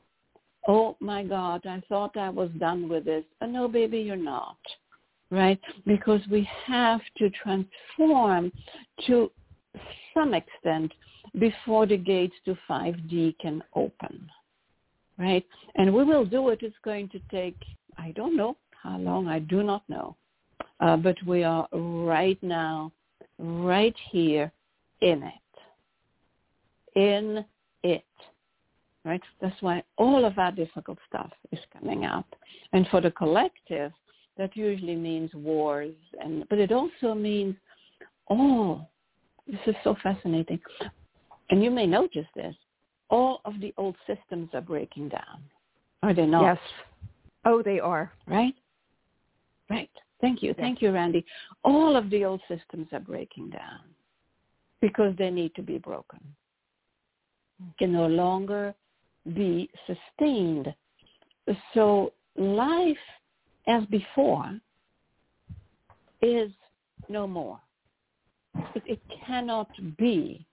[0.67, 3.25] oh my God, I thought I was done with this.
[3.41, 4.59] Uh, no, baby, you're not,
[5.31, 5.61] right?
[5.87, 8.51] Because we have to transform
[9.07, 9.31] to
[10.13, 10.93] some extent
[11.39, 14.29] before the gates to 5D can open,
[15.19, 15.45] right?
[15.77, 16.61] And we will do it.
[16.63, 17.57] It's going to take,
[17.97, 20.17] I don't know how long, I do not know.
[20.81, 22.93] Uh, but we are right now,
[23.39, 24.53] right here
[25.01, 26.99] in it.
[26.99, 27.45] In
[27.83, 28.05] it.
[29.05, 29.23] Right?
[29.41, 32.27] That's why all of our difficult stuff is coming up.
[32.73, 33.93] And for the collective,
[34.37, 37.57] that usually means wars and but it also means
[38.29, 38.89] all.
[39.47, 40.61] this is so fascinating.
[41.51, 42.55] And you may notice this.
[43.11, 45.43] All of the old systems are breaking down.
[46.03, 46.43] Are they not?
[46.43, 46.59] Yes.
[47.45, 48.13] Oh, they are.
[48.27, 48.55] Right?
[49.71, 49.91] Right.
[50.21, 50.55] Thank you.
[50.55, 51.25] Thank you, Randy.
[51.65, 53.81] All of the old systems are breaking down
[54.81, 56.21] because they need to be broken.
[57.79, 58.75] Can no longer
[59.35, 60.75] be sustained.
[61.75, 62.97] So life
[63.67, 64.59] as before
[66.23, 66.51] is
[67.09, 67.61] no more.
[68.75, 70.47] It, it cannot be.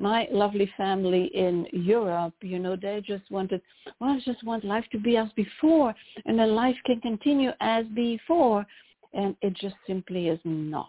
[0.00, 3.60] My lovely family in Europe, you know, they just wanted,
[4.00, 7.84] well, I just want life to be as before, and then life can continue as
[7.94, 8.66] before,
[9.12, 10.88] and it just simply is not.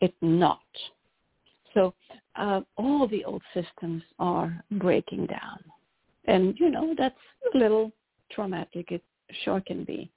[0.00, 0.60] It not.
[1.74, 1.92] So
[2.36, 5.58] uh, all the old systems are breaking down.
[6.24, 7.14] And, you know, that's
[7.54, 7.92] a little
[8.30, 8.92] traumatic.
[8.92, 9.02] It
[9.44, 10.10] sure can be.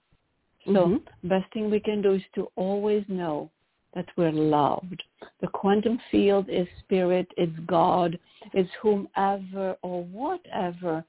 [0.66, 1.02] So Mhm.
[1.24, 3.52] best thing we can do is to always know
[3.96, 5.02] that we're loved.
[5.42, 8.20] The quantum field is spirit, it's God,
[8.54, 11.04] it's whomever or whatever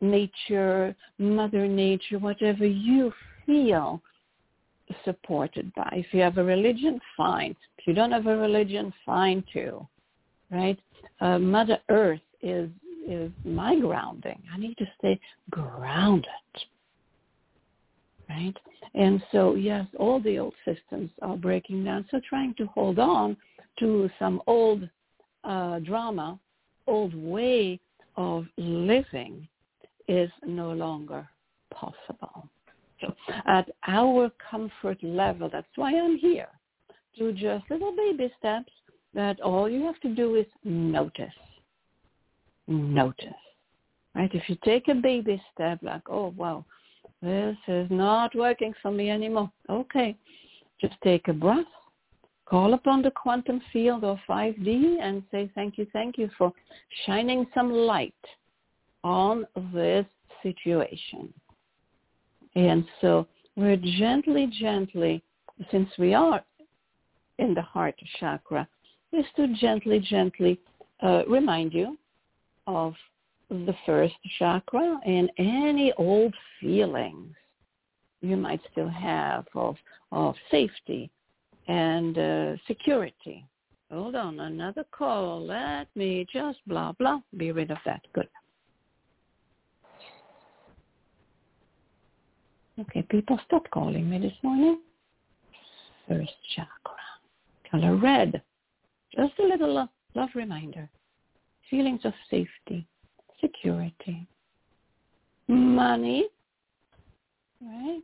[0.00, 3.12] nature, mother nature, whatever you
[3.46, 4.02] feel
[5.04, 5.88] supported by.
[5.92, 7.56] If you have a religion, fine.
[7.78, 9.86] If you don't have a religion, fine too,
[10.50, 10.78] right?
[11.20, 12.68] Uh, Mother Earth is
[13.06, 14.40] is my grounding.
[14.54, 15.18] I need to stay
[15.50, 16.26] grounded,
[18.32, 18.56] right?
[18.94, 22.06] And so, yes, all the old systems are breaking down.
[22.10, 23.36] So trying to hold on
[23.78, 24.88] to some old
[25.44, 26.38] uh, drama,
[26.86, 27.80] old way
[28.16, 29.46] of living
[30.08, 31.26] is no longer
[31.72, 32.48] possible.
[33.00, 33.14] So
[33.46, 36.48] at our comfort level, that's why I'm here,
[37.18, 38.72] to just little baby steps
[39.14, 41.32] that all you have to do is notice.
[42.68, 43.28] Notice.
[44.14, 44.30] Right?
[44.34, 46.64] If you take a baby step like, oh, wow,
[47.22, 49.50] this is not working for me anymore.
[49.70, 50.16] Okay.
[50.80, 51.64] Just take a breath.
[52.46, 56.52] Call upon the quantum field or 5D and say thank you, thank you for
[57.06, 58.12] shining some light
[59.04, 60.04] on this
[60.42, 61.32] situation.
[62.56, 65.22] And so we're gently, gently,
[65.70, 66.42] since we are
[67.38, 68.68] in the heart chakra,
[69.12, 70.58] is to gently, gently
[71.02, 71.96] uh, remind you
[72.66, 72.94] of
[73.52, 77.34] the first chakra and any old feelings
[78.20, 79.76] you might still have of,
[80.10, 81.10] of safety
[81.68, 83.44] and uh, security.
[83.90, 85.44] Hold on, another call.
[85.44, 88.00] Let me just blah, blah, be rid of that.
[88.14, 88.28] Good.
[92.80, 94.80] Okay, people, stop calling me this morning.
[96.08, 96.96] First chakra,
[97.70, 98.42] color red.
[99.14, 100.88] Just a little love, love reminder.
[101.68, 102.86] Feelings of safety,
[103.42, 104.26] security,
[105.48, 106.28] money,
[107.60, 108.02] right?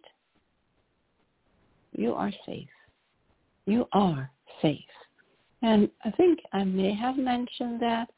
[1.92, 2.68] You are safe.
[3.66, 4.30] You are
[4.62, 4.78] safe.
[5.62, 8.08] And I think I may have mentioned that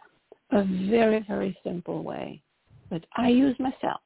[0.52, 2.42] a very, very simple way
[2.90, 4.00] that I use myself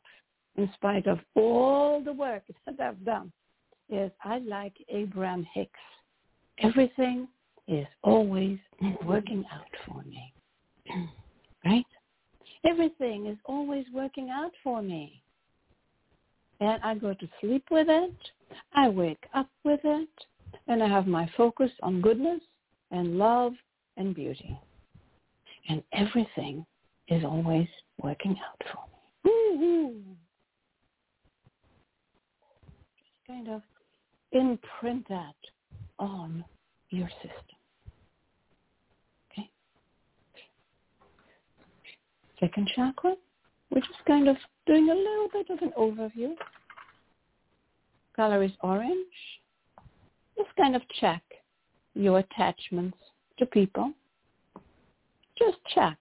[0.57, 3.33] in spite of all the work that I've done
[3.89, 5.73] is I like Abraham Hicks.
[6.59, 7.29] Everything
[7.67, 8.59] is always
[9.05, 10.33] working out for me.
[11.65, 11.87] Right?
[12.67, 15.21] Everything is always working out for me.
[16.61, 18.15] And I go to sleep with it.
[18.75, 20.09] I wake up with it.
[20.69, 22.41] And I have my focus on goodness
[22.91, 23.53] and love
[23.97, 24.59] and beauty.
[25.69, 26.65] and everything
[27.09, 27.69] is always
[28.03, 28.83] working out for
[29.25, 29.95] me.
[32.99, 33.63] Just kind of
[34.33, 35.35] imprint that
[35.99, 36.45] on
[36.91, 37.59] your system.
[39.33, 39.49] Okay?
[42.41, 43.15] Second chakra,
[43.71, 46.35] we're just kind of doing a little bit of an overview.
[48.17, 49.07] Color is orange.
[50.37, 51.23] Just kind of check
[51.95, 52.99] your attachments
[53.39, 53.93] to people.
[55.39, 55.99] Just check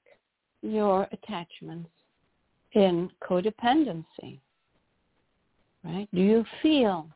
[0.61, 1.89] your attachments
[2.73, 4.39] in codependency.
[5.83, 6.07] Right?
[6.13, 7.07] Do you feel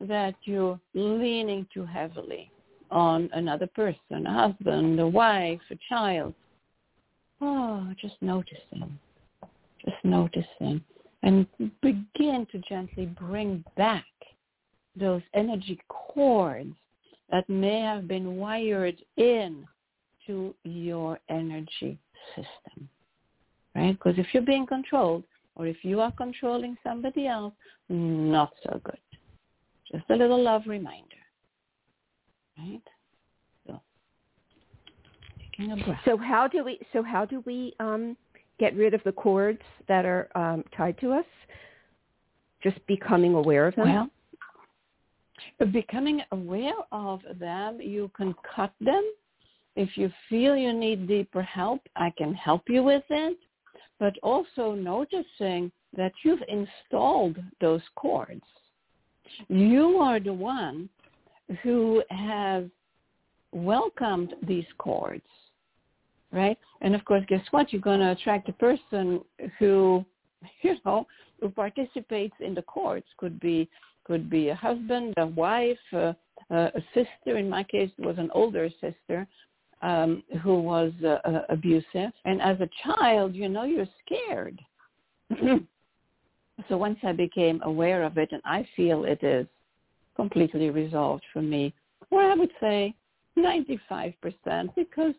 [0.00, 2.50] that you're leaning too heavily
[2.90, 6.34] on another person, a husband, a wife, a child?
[7.40, 8.98] Oh, just noticing.
[9.84, 10.82] Just noticing.
[11.22, 11.46] And
[11.82, 14.04] begin to gently bring back
[14.98, 16.74] those energy cords
[17.30, 19.66] that may have been wired in
[20.26, 21.98] to your energy
[22.34, 22.88] system,
[23.74, 23.92] right?
[23.92, 27.54] Because if you're being controlled or if you are controlling somebody else,
[27.88, 28.98] not so good.
[29.90, 31.16] Just a little love reminder,
[32.58, 32.82] right?
[35.56, 36.00] So, taking a breath.
[36.04, 36.78] So how do we?
[36.92, 38.16] So how do we um,
[38.58, 41.24] get rid of the cords that are um, tied to us?
[42.62, 43.84] Just becoming aware of them.
[43.84, 44.10] Well,
[45.72, 49.04] becoming aware of them, you can cut them.
[49.76, 53.38] If you feel you need deeper help, I can help you with it.
[53.98, 58.42] But also noticing that you've installed those cords.
[59.48, 60.88] You are the one
[61.62, 62.64] who has
[63.52, 65.24] welcomed these cords,
[66.32, 66.58] right?
[66.80, 67.72] And of course, guess what?
[67.72, 69.20] You're going to attract a person
[69.58, 70.04] who,
[70.62, 71.06] you know,
[71.40, 73.06] who participates in the courts.
[73.18, 73.68] Could be
[74.04, 76.12] could be a husband, a wife, uh,
[76.50, 77.38] a sister.
[77.38, 79.26] In my case, it was an older sister
[79.82, 82.12] um, who was uh, uh, abusive.
[82.24, 84.60] And as a child, you know, you're scared.
[86.68, 89.46] so once I became aware of it, and I feel it is
[90.14, 91.74] completely resolved for me,
[92.10, 92.94] or I would say
[93.38, 94.14] 95%
[94.74, 95.14] because,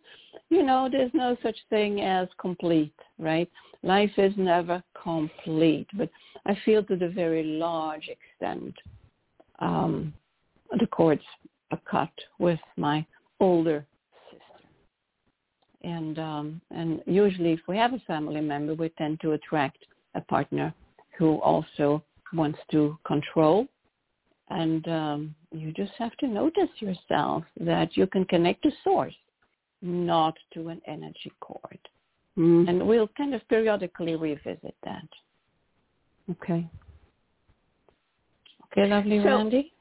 [0.50, 3.50] you know, there's no such thing as complete, right?
[3.84, 6.10] Life is never complete, but
[6.46, 8.74] I feel to the very large extent
[9.60, 10.14] um,
[10.80, 11.22] the cords
[11.72, 13.06] are cut with my
[13.40, 13.86] older
[14.30, 14.68] sister.
[15.84, 19.78] And, um, and usually if we have a family member, we tend to attract
[20.16, 20.74] a partner
[21.18, 22.04] who also
[22.34, 23.68] wants to control
[24.50, 29.16] and um, you just have to notice yourself that you can connect to source,
[29.82, 31.80] not to an energy cord.
[32.38, 32.70] Mm.
[32.70, 35.08] And we'll kind of periodically revisit that.
[36.30, 36.68] Okay.
[38.72, 39.74] Okay, lovely so, Randy?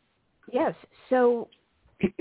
[0.52, 0.74] Yes.
[1.10, 1.48] So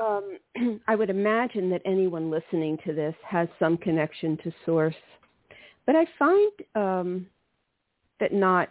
[0.00, 0.38] um,
[0.88, 4.94] I would imagine that anyone listening to this has some connection to source.
[5.84, 7.26] But I find um,
[8.20, 8.70] that not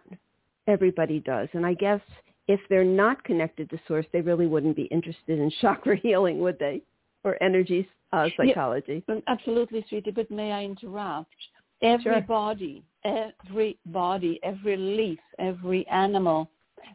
[0.68, 1.50] everybody does.
[1.54, 2.02] And I guess–
[2.48, 6.58] if they're not connected to source, they really wouldn't be interested in chakra healing, would
[6.60, 6.82] they?
[7.24, 9.04] Or energy uh, psychology.
[9.08, 10.12] Yeah, absolutely, sweetie.
[10.12, 11.34] But may I interrupt?
[11.82, 16.50] Every body, every body, every leaf, every animal,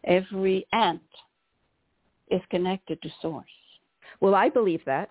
[0.04, 1.00] every ant
[2.30, 3.44] is connected to source.
[4.20, 5.10] Well, I believe that.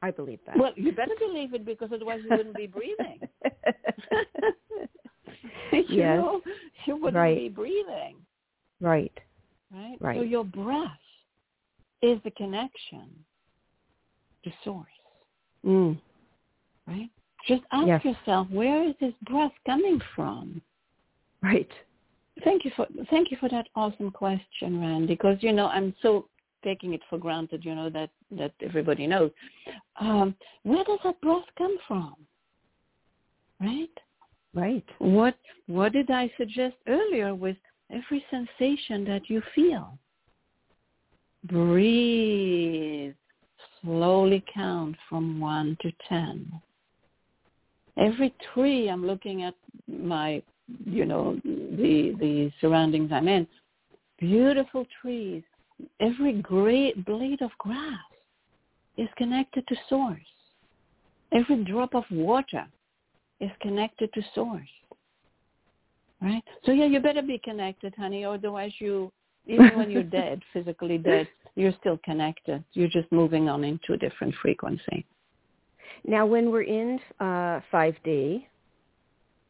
[0.00, 0.56] I believe that.
[0.56, 3.20] Well, you better believe it because otherwise you wouldn't be breathing.
[5.72, 6.16] you yes.
[6.16, 6.40] know,
[6.86, 7.36] you wouldn't right.
[7.36, 8.16] be breathing.
[8.80, 9.12] Right
[9.72, 9.96] right?
[10.00, 10.16] Right.
[10.16, 10.90] So your breath
[12.02, 13.08] is the connection
[14.44, 14.86] to source.
[15.64, 15.98] Mm.
[16.86, 17.10] Right?
[17.46, 18.04] Just ask yes.
[18.04, 20.60] yourself, where is this breath coming from?
[21.42, 21.68] Right.
[22.44, 25.14] Thank you for thank you for that awesome question, Randy.
[25.14, 26.26] Because you know I'm so
[26.64, 29.30] taking it for granted, you know that that everybody knows.
[30.00, 32.14] Um, where does that breath come from?
[33.60, 33.90] Right.
[34.54, 34.84] Right.
[34.98, 37.56] What What did I suggest earlier with
[37.92, 39.98] every sensation that you feel.
[41.44, 43.14] Breathe.
[43.82, 46.52] Slowly count from 1 to 10.
[47.96, 49.54] Every tree, I'm looking at
[49.88, 50.42] my,
[50.84, 53.46] you know, the, the surroundings I'm in.
[54.18, 55.42] Beautiful trees.
[55.98, 57.98] Every great blade of grass
[58.98, 60.18] is connected to source.
[61.32, 62.66] Every drop of water
[63.40, 64.68] is connected to source
[66.20, 66.42] right?
[66.64, 68.24] So yeah, you better be connected, honey.
[68.24, 69.12] Otherwise, you
[69.46, 72.62] even when you're dead, physically dead, you're still connected.
[72.72, 75.04] You're just moving on into a different frequency.
[76.06, 78.44] Now, when we're in uh, 5D,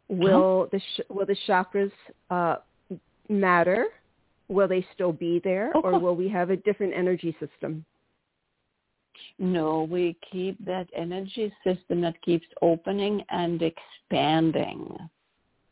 [0.08, 1.92] will the sh- will the chakras
[2.30, 2.56] uh,
[3.28, 3.86] matter?
[4.48, 7.84] Will they still be there, oh, or will we have a different energy system?
[9.38, 14.96] No, we keep that energy system that keeps opening and expanding.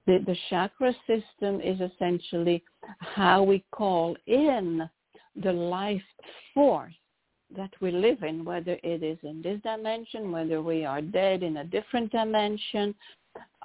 [0.08, 2.64] The, the chakra system is essentially
[3.00, 4.88] how we call in
[5.42, 6.00] the life
[6.54, 6.94] force
[7.54, 11.58] that we live in, whether it is in this dimension, whether we are dead in
[11.58, 12.94] a different dimension.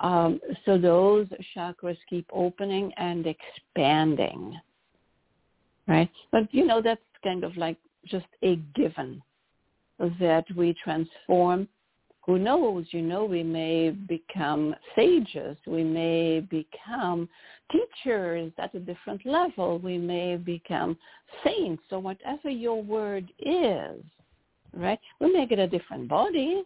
[0.02, 4.60] Um, so those chakras keep opening and expanding,
[5.88, 6.12] right?
[6.34, 9.24] But you know that's kind of like just a given
[10.20, 11.70] that we transform
[12.26, 15.58] who knows, you know, we may become sages.
[15.68, 17.28] We may become
[17.72, 19.78] teachers at a different level.
[19.80, 20.98] We may become
[21.44, 24.02] saints or whatever your word is,
[24.74, 25.00] right?
[25.20, 26.64] We may get a different body.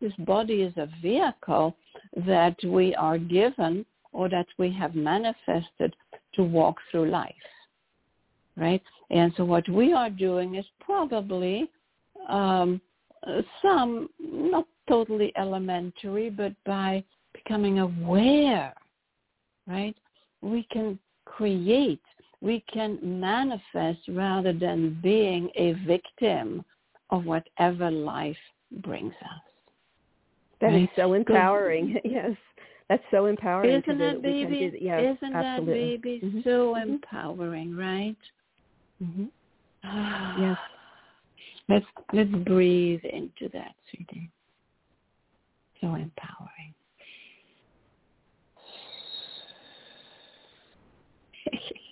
[0.00, 1.76] This body is a vehicle
[2.26, 5.94] that we are given or that we have manifested
[6.34, 7.34] to walk through life,
[8.56, 8.82] right?
[9.10, 11.70] And so what we are doing is probably
[12.28, 12.80] um,
[13.62, 17.02] some, not totally elementary, but by
[17.32, 18.74] becoming aware,
[19.66, 19.96] right?
[20.42, 22.02] We can create,
[22.40, 26.64] we can manifest rather than being a victim
[27.10, 28.36] of whatever life
[28.82, 29.40] brings us.
[30.60, 30.82] That right?
[30.82, 31.98] is so empowering.
[32.04, 32.32] yes.
[32.88, 33.82] That's so empowering.
[33.82, 34.78] Isn't that baby?
[34.80, 35.96] Yes, Isn't absolutely.
[35.96, 36.40] that baby mm-hmm.
[36.44, 36.90] so mm-hmm.
[36.90, 38.16] empowering, right?
[39.02, 40.42] Mm-hmm.
[40.42, 40.58] yes.
[41.68, 44.30] Let's let's breathe into that, sweetie.
[45.80, 46.74] So empowering.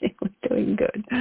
[0.23, 1.05] We're doing good.
[1.11, 1.17] So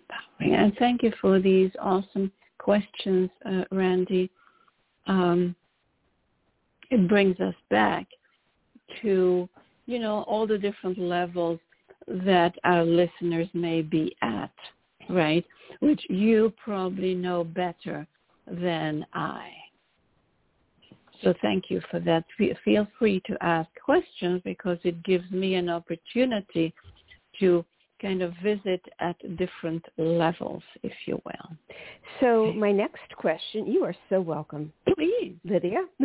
[0.00, 0.54] empowering.
[0.54, 4.30] And thank you for these awesome questions, uh, Randy.
[5.06, 5.56] Um,
[6.90, 8.06] it brings us back
[9.00, 9.48] to,
[9.86, 11.58] you know, all the different levels
[12.08, 14.52] that our listeners may be at,
[15.08, 15.44] right?
[15.80, 18.06] Which you probably know better
[18.46, 19.50] than I.
[21.22, 22.24] So thank you for that.
[22.64, 26.74] Feel free to ask questions because it gives me an opportunity
[27.38, 27.64] to
[28.00, 31.56] kind of visit at different levels, if you will.
[32.20, 35.36] So my next question, you are so welcome, Please.
[35.44, 35.84] Lydia.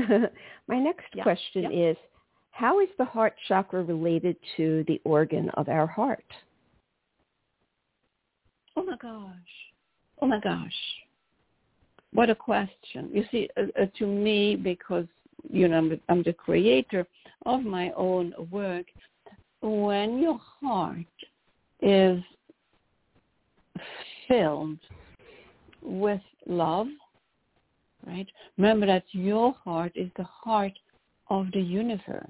[0.68, 1.24] my next yeah.
[1.24, 1.90] question yeah.
[1.92, 1.98] is,
[2.58, 6.26] how is the heart chakra related to the organ of our heart?
[8.76, 9.32] Oh my gosh.
[10.24, 10.74] Oh my gosh.
[12.14, 13.12] What a question.
[13.14, 15.06] You see, uh, uh, to me, because,
[15.48, 17.06] you know, I'm, I'm the creator
[17.46, 18.88] of my own work,
[19.62, 21.06] when your heart
[21.84, 22.20] is
[24.28, 24.80] filled
[25.84, 26.88] with love,
[28.08, 28.28] right?
[28.58, 30.74] Remember that your heart is the heart
[31.30, 32.26] of the universe.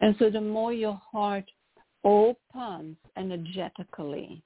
[0.00, 1.44] And so the more your heart
[2.04, 4.42] opens energetically,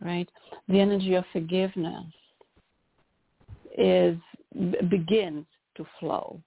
[0.00, 0.28] right,
[0.68, 2.04] the energy of forgiveness
[3.78, 4.16] is
[4.90, 6.38] begins to flow.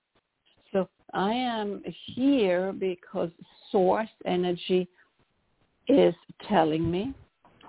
[0.71, 1.81] So I am
[2.13, 3.31] here because
[3.71, 4.87] source energy
[5.87, 6.13] is
[6.47, 7.13] telling me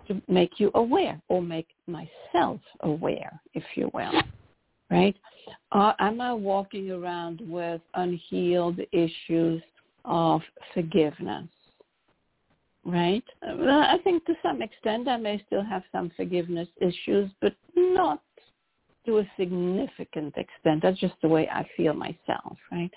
[0.08, 4.12] to make you aware or make myself aware, if you will
[4.90, 5.16] right?
[5.72, 9.62] Uh, am I walking around with unhealed issues
[10.04, 10.40] of
[10.74, 11.48] forgiveness?
[12.84, 13.24] Right?
[13.42, 18.22] I think to some extent I may still have some forgiveness issues, but not
[19.06, 20.82] to a significant extent.
[20.82, 22.90] That's just the way I feel myself, right?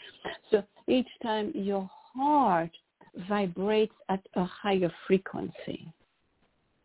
[0.52, 2.72] So each time your heart
[3.28, 5.92] vibrates at a higher frequency,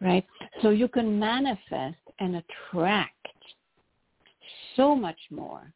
[0.01, 0.25] right?
[0.63, 3.27] So you can manifest and attract
[4.77, 5.73] so much more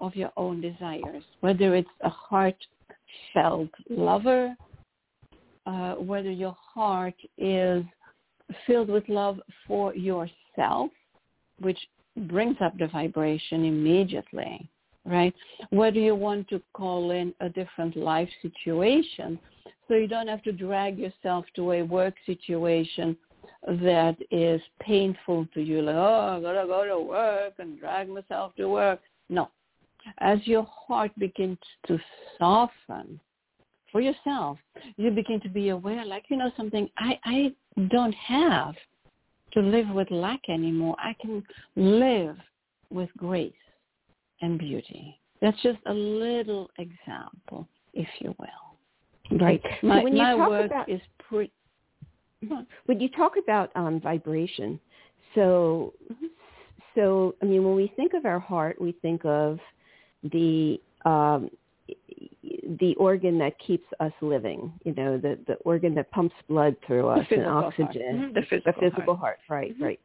[0.00, 4.54] of your own desires, whether it's a heartfelt lover,
[5.66, 7.84] uh, whether your heart is
[8.66, 10.90] filled with love for yourself,
[11.60, 11.78] which
[12.26, 14.68] brings up the vibration immediately,
[15.04, 15.34] right?
[15.70, 19.38] Whether you want to call in a different life situation,
[19.86, 23.16] so you don't have to drag yourself to a work situation
[23.66, 28.54] that is painful to you, like, oh, I gotta go to work and drag myself
[28.56, 29.00] to work.
[29.28, 29.50] No.
[30.18, 31.98] As your heart begins to
[32.38, 33.20] soften
[33.90, 34.58] for yourself,
[34.96, 37.54] you begin to be aware, like, you know, something, I, I
[37.90, 38.74] don't have
[39.52, 40.96] to live with lack anymore.
[40.98, 41.42] I can
[41.76, 42.36] live
[42.90, 43.52] with grace
[44.40, 45.18] and beauty.
[45.40, 49.38] That's just a little example, if you will.
[49.38, 49.62] Right.
[49.82, 50.88] My, so my work about...
[50.88, 51.52] is pretty
[52.86, 54.78] when you talk about um, vibration,
[55.34, 56.26] so mm-hmm.
[56.94, 59.58] so I mean, when we think of our heart, we think of
[60.22, 61.50] the um,
[62.80, 64.72] the organ that keeps us living.
[64.84, 68.32] You know, the the organ that pumps blood through us and oxygen.
[68.32, 68.34] Mm-hmm.
[68.34, 69.38] The physical, the physical heart.
[69.46, 69.60] heart.
[69.60, 69.84] Right, mm-hmm.
[69.84, 70.00] right.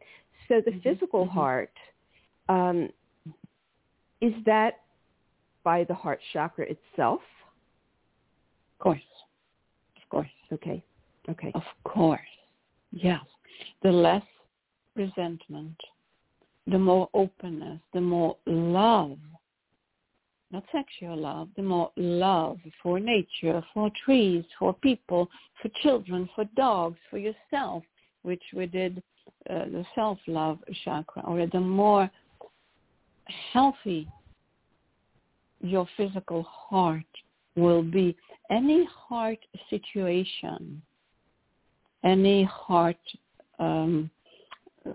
[0.48, 0.80] So the mm-hmm.
[0.80, 1.34] physical mm-hmm.
[1.34, 1.72] heart
[2.50, 2.90] um,
[4.22, 4.80] is that
[5.64, 7.22] by the heart chakra itself?
[8.74, 9.00] Of course,
[10.02, 10.30] of course.
[10.52, 10.84] Okay,
[11.30, 11.52] okay.
[11.56, 12.20] Of course,
[12.92, 13.22] yes.
[13.82, 14.24] The less
[14.96, 15.76] resentment,
[16.68, 19.18] the more openness, the more love
[20.54, 25.28] not sexual love, the more love for nature, for trees, for people,
[25.60, 27.84] for children, for dogs, for yourself,
[28.22, 29.02] which we did
[29.50, 32.10] uh, the self-love chakra, or the more
[33.52, 34.08] healthy
[35.62, 37.04] your physical heart
[37.56, 38.16] will be.
[38.52, 39.40] Any heart
[39.72, 40.84] situation,
[42.04, 42.98] any heart
[43.60, 44.10] um,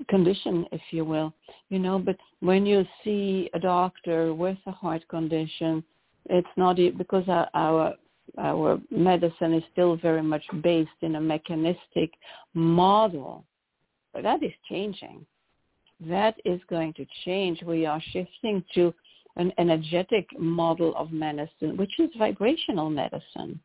[0.08, 1.32] condition, if you will,
[1.70, 5.82] you know, but when you see a doctor with a heart condition,
[6.26, 7.94] it's not because our,
[8.38, 12.12] our medicine is still very much based in a mechanistic
[12.54, 13.44] model.
[14.12, 15.24] But that is changing.
[16.06, 17.62] That is going to change.
[17.62, 18.94] We are shifting to
[19.36, 23.60] an energetic model of medicine, which is vibrational medicine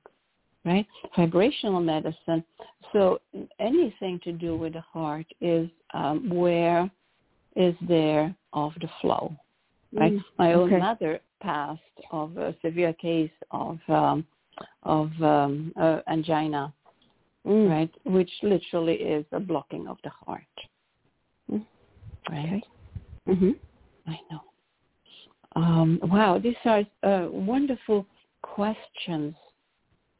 [0.65, 0.87] right?
[1.15, 2.43] Vibrational medicine.
[2.91, 3.19] So
[3.59, 6.89] anything to do with the heart is um, where
[7.55, 9.35] is there of the flow,
[9.93, 10.13] right?
[10.13, 10.79] Mm, My own okay.
[10.79, 14.25] mother passed of a severe case of um,
[14.83, 16.73] of um, uh, angina,
[17.45, 17.69] mm.
[17.69, 17.91] right?
[18.05, 20.41] Which literally is a blocking of the heart,
[21.51, 21.65] mm.
[22.29, 22.45] right?
[22.45, 22.63] Okay.
[23.29, 23.51] Mm-hmm.
[24.07, 24.41] I know.
[25.55, 28.05] Um, wow, these are uh, wonderful
[28.41, 29.35] questions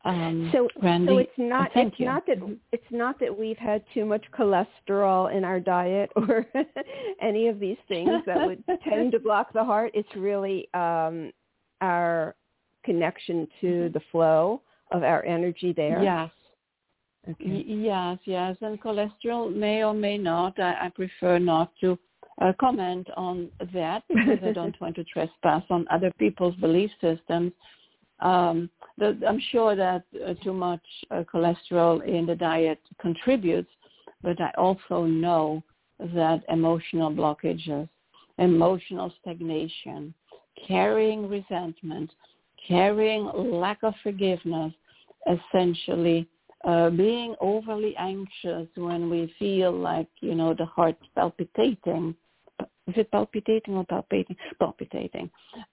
[0.05, 2.05] um, so, Randy, so it's not it's you.
[2.05, 2.37] not that
[2.73, 6.45] it's not that we've had too much cholesterol in our diet or
[7.21, 9.91] any of these things that would tend to block the heart.
[9.93, 11.31] It's really um,
[11.79, 12.35] our
[12.83, 13.93] connection to mm-hmm.
[13.93, 16.03] the flow of our energy there.
[16.03, 16.29] Yes.
[17.29, 17.63] Okay.
[17.65, 20.59] Yes, yes, and cholesterol may or may not.
[20.59, 21.97] I, I prefer not to
[22.41, 27.53] uh, comment on that because I don't want to trespass on other people's belief systems.
[28.23, 33.69] Um, the, I'm sure that uh, too much uh, cholesterol in the diet contributes,
[34.21, 35.61] but I also know
[35.99, 37.87] that emotional blockages,
[38.37, 40.13] emotional stagnation,
[40.67, 42.11] carrying resentment,
[42.65, 44.73] carrying lack of forgiveness,
[45.29, 46.27] essentially
[46.63, 52.15] uh, being overly anxious when we feel like, you know, the heart palpitating,
[52.87, 54.35] is it palpitating or palpating?
[54.59, 55.29] Palpitating.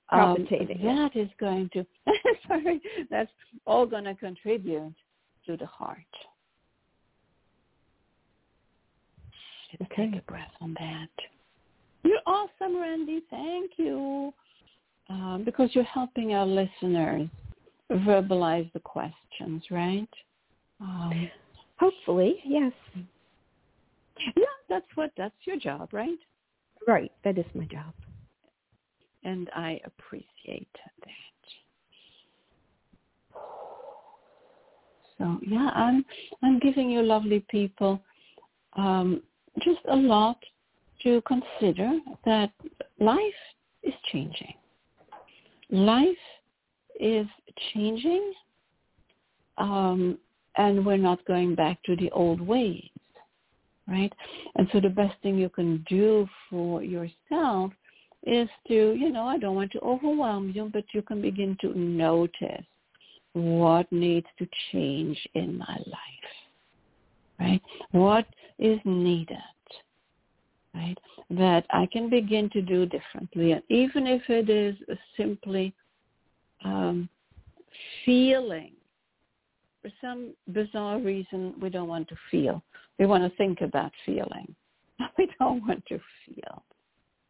[0.08, 0.78] Palpitating.
[0.86, 1.84] Um, that is going to,
[2.48, 2.80] sorry,
[3.10, 3.30] that's
[3.66, 4.94] all going to contribute
[5.46, 5.98] to the heart.
[9.82, 10.10] okay.
[10.10, 11.08] Take a breath on that.
[12.04, 13.22] You're awesome, Randy.
[13.30, 14.32] Thank you.
[15.08, 17.28] Um, because you're helping our listeners
[17.90, 20.08] verbalize the questions, right?
[20.80, 21.28] Um,
[21.80, 22.72] Hopefully, yes.
[24.36, 26.18] Yeah, that's what that's your job, right?
[26.86, 27.12] Right.
[27.24, 27.92] That is my job.
[29.24, 30.90] And I appreciate that.
[35.18, 36.04] So yeah, I'm
[36.42, 38.00] I'm giving you lovely people
[38.72, 39.22] um,
[39.58, 40.38] just a lot
[41.02, 42.50] to consider that
[42.98, 43.20] life
[43.82, 44.54] is changing.
[45.70, 46.08] Life
[46.98, 47.26] is
[47.72, 48.32] changing,
[49.58, 50.18] um,
[50.56, 52.88] and we're not going back to the old ways
[53.90, 54.12] right?
[54.56, 57.72] And so the best thing you can do for yourself
[58.24, 61.76] is to, you know, I don't want to overwhelm you, but you can begin to
[61.78, 62.64] notice
[63.32, 66.30] what needs to change in my life,
[67.38, 67.62] right?
[67.92, 68.26] What
[68.58, 69.38] is needed,
[70.74, 70.98] right?
[71.30, 73.52] That I can begin to do differently.
[73.52, 74.76] And even if it is
[75.16, 75.72] simply
[76.64, 77.08] um,
[78.04, 78.72] feeling
[79.82, 82.62] for some bizarre reason, we don't want to feel.
[82.98, 84.54] We want to think about feeling.
[85.16, 86.62] We don't want to feel,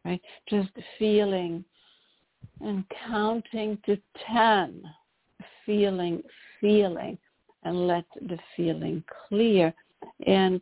[0.03, 0.21] right?
[0.49, 1.63] Just feeling
[2.59, 3.97] and counting to
[4.33, 4.83] 10,
[5.65, 6.21] feeling,
[6.59, 7.17] feeling,
[7.63, 9.73] and let the feeling clear
[10.27, 10.61] and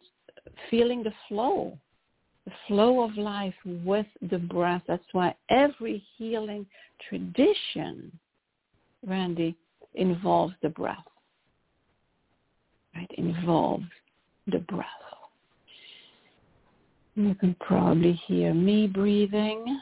[0.69, 1.77] feeling the flow,
[2.45, 4.83] the flow of life with the breath.
[4.87, 6.65] That's why every healing
[7.09, 8.11] tradition,
[9.05, 9.55] Randy,
[9.95, 11.05] involves the breath
[12.99, 13.85] right, involves
[14.47, 14.85] the breath.
[17.15, 19.81] You can probably hear me breathing.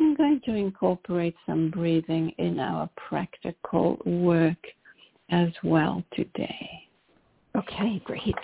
[0.00, 4.58] I'm going to incorporate some breathing in our practical work
[5.30, 6.68] as well today.
[7.56, 8.34] Okay, great.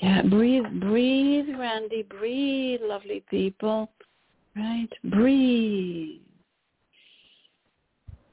[0.00, 3.90] Yeah, breathe, breathe, Randy, breathe, lovely people.
[4.54, 4.88] Right?
[5.04, 6.20] Breathe.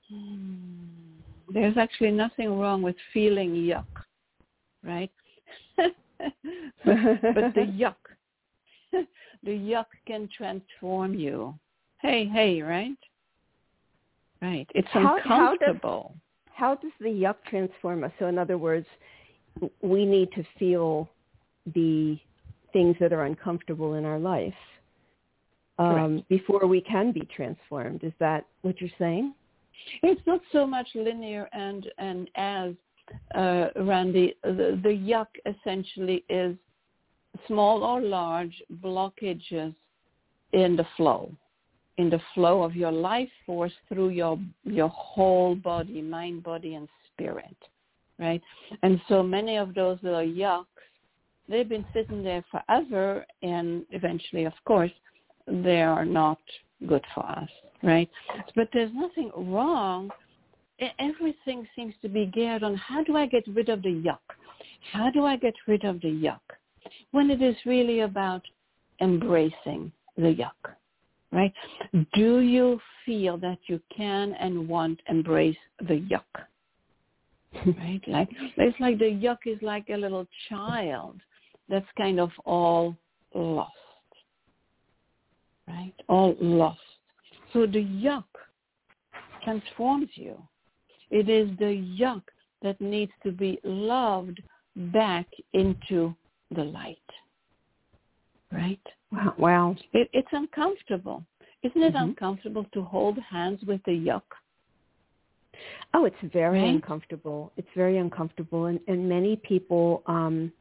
[0.09, 0.96] Hmm.
[1.53, 3.85] There's actually nothing wrong with feeling yuck,
[4.83, 5.11] right?
[5.77, 5.93] but,
[6.83, 7.95] the yuck,
[9.43, 11.57] the yuck can transform you.
[12.01, 12.97] Hey, hey, right?
[14.41, 14.67] Right.
[14.75, 16.15] It's How- how does- uncomfortable.
[16.53, 18.11] How does the yuck transform us?
[18.17, 18.87] So in other words,
[19.81, 21.07] we need to feel
[21.75, 22.17] the
[22.73, 24.53] things that are uncomfortable in our life
[25.79, 28.03] um, before we can be transformed.
[28.03, 29.35] Is that what you're saying?
[30.03, 32.73] It's not so much linear and and as
[33.35, 36.55] uh, Randy, the, the yuck essentially is
[37.47, 39.73] small or large blockages
[40.53, 41.31] in the flow,
[41.97, 46.87] in the flow of your life force through your your whole body, mind, body, and
[47.13, 47.57] spirit,
[48.19, 48.41] right?
[48.83, 50.65] And so many of those little yucks,
[51.47, 54.91] they've been sitting there forever, and eventually, of course,
[55.47, 56.39] they are not
[56.85, 57.49] good for us,
[57.83, 58.09] right?
[58.55, 60.11] But there's nothing wrong.
[60.99, 64.19] Everything seems to be geared on how do I get rid of the yuck?
[64.91, 66.39] How do I get rid of the yuck?
[67.11, 68.43] When it is really about
[69.01, 70.73] embracing the yuck,
[71.31, 71.53] right?
[72.13, 76.21] Do you feel that you can and want embrace the yuck?
[77.65, 78.01] right?
[78.07, 81.19] Like it's like the yuck is like a little child
[81.69, 82.95] that's kind of all
[83.33, 83.71] lost,
[85.67, 85.93] right?
[86.07, 86.79] All lost.
[87.53, 88.23] So the yuck
[89.43, 90.41] transforms you.
[91.09, 91.65] It is the
[91.99, 92.23] yuck
[92.61, 94.41] that needs to be loved
[94.75, 96.13] back into
[96.55, 96.97] the light,
[98.51, 98.79] right?
[99.11, 99.33] Wow.
[99.37, 99.75] Wow.
[99.93, 101.23] It, it's uncomfortable.
[101.63, 102.03] Isn't it Mhm.
[102.09, 104.23] uncomfortable to hold hands with the yuck?
[105.93, 106.69] Oh, it's very Right?
[106.75, 107.51] uncomfortable.
[107.57, 110.51] It's very uncomfortable, and and many people, um,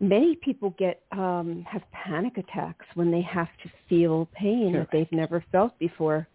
[0.00, 5.10] many people get um, have panic attacks when they have to feel pain that they've
[5.12, 6.26] never felt before.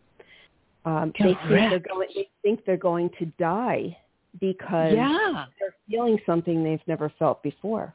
[0.85, 2.09] Um, they think they're going.
[2.13, 3.97] They think they're going to die
[4.39, 5.45] because Yeah.
[5.59, 7.93] they're feeling something they've never felt before.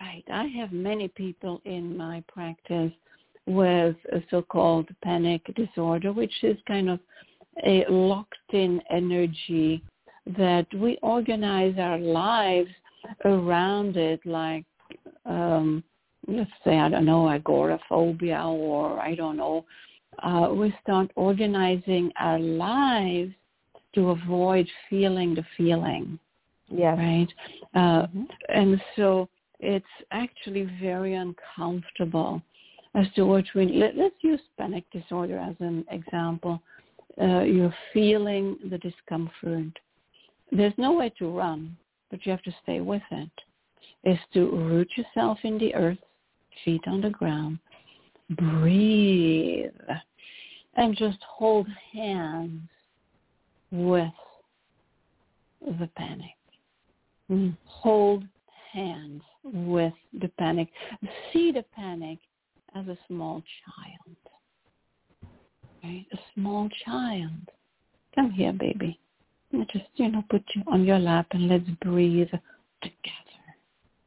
[0.00, 0.24] Right.
[0.30, 2.92] I have many people in my practice
[3.46, 7.00] with a so-called panic disorder, which is kind of
[7.64, 9.82] a locked-in energy
[10.38, 12.70] that we organize our lives
[13.24, 14.64] around it like,
[15.26, 15.82] um,
[16.26, 19.64] let's say, I don't know, agoraphobia or I don't know.
[20.22, 23.32] Uh, we start organizing our lives
[23.94, 26.18] to avoid feeling the feeling
[26.68, 26.94] Yeah.
[26.94, 27.32] right?
[27.74, 28.28] Uh, Mhm.
[28.48, 29.28] And so
[29.58, 32.42] it's actually very uncomfortable
[32.94, 36.60] as to what we, let, let's use panic disorder as an example.
[37.20, 39.78] Uh, you're feeling the discomfort.
[40.52, 41.76] There's no way to run,
[42.10, 43.30] but you have to stay with it.
[44.04, 45.98] Is to root yourself in the earth,
[46.64, 47.58] feet on the ground,
[48.30, 49.70] breathe,
[50.74, 52.68] and just hold hands
[53.70, 54.12] with
[55.60, 56.34] the panic
[57.30, 57.56] Mm.
[57.64, 58.24] hold
[58.72, 60.68] hands with the panic.
[61.32, 62.18] See the panic
[62.74, 64.16] as a small child.
[65.82, 66.06] Right?
[66.12, 67.50] A small child.
[68.14, 68.98] Come here, baby.
[69.52, 72.30] Me just, you know, put you on your lap and let's breathe
[72.82, 72.96] together.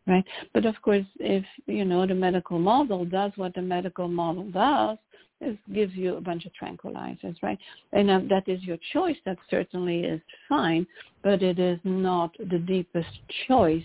[0.07, 0.25] Right?
[0.53, 4.97] But of course, if, you know, the medical model does what the medical model does,
[5.41, 7.57] it gives you a bunch of tranquilizers, right?
[7.91, 9.17] And uh, that is your choice.
[9.25, 10.87] That certainly is fine
[11.23, 13.09] but it is not the deepest
[13.47, 13.83] choice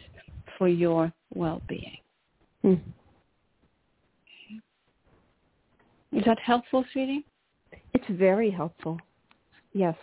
[0.59, 1.99] for your well-being.
[2.65, 2.81] Mm.
[6.13, 7.25] Is that helpful, sweetie?
[7.95, 8.99] It's very helpful.
[9.73, 9.95] Yes.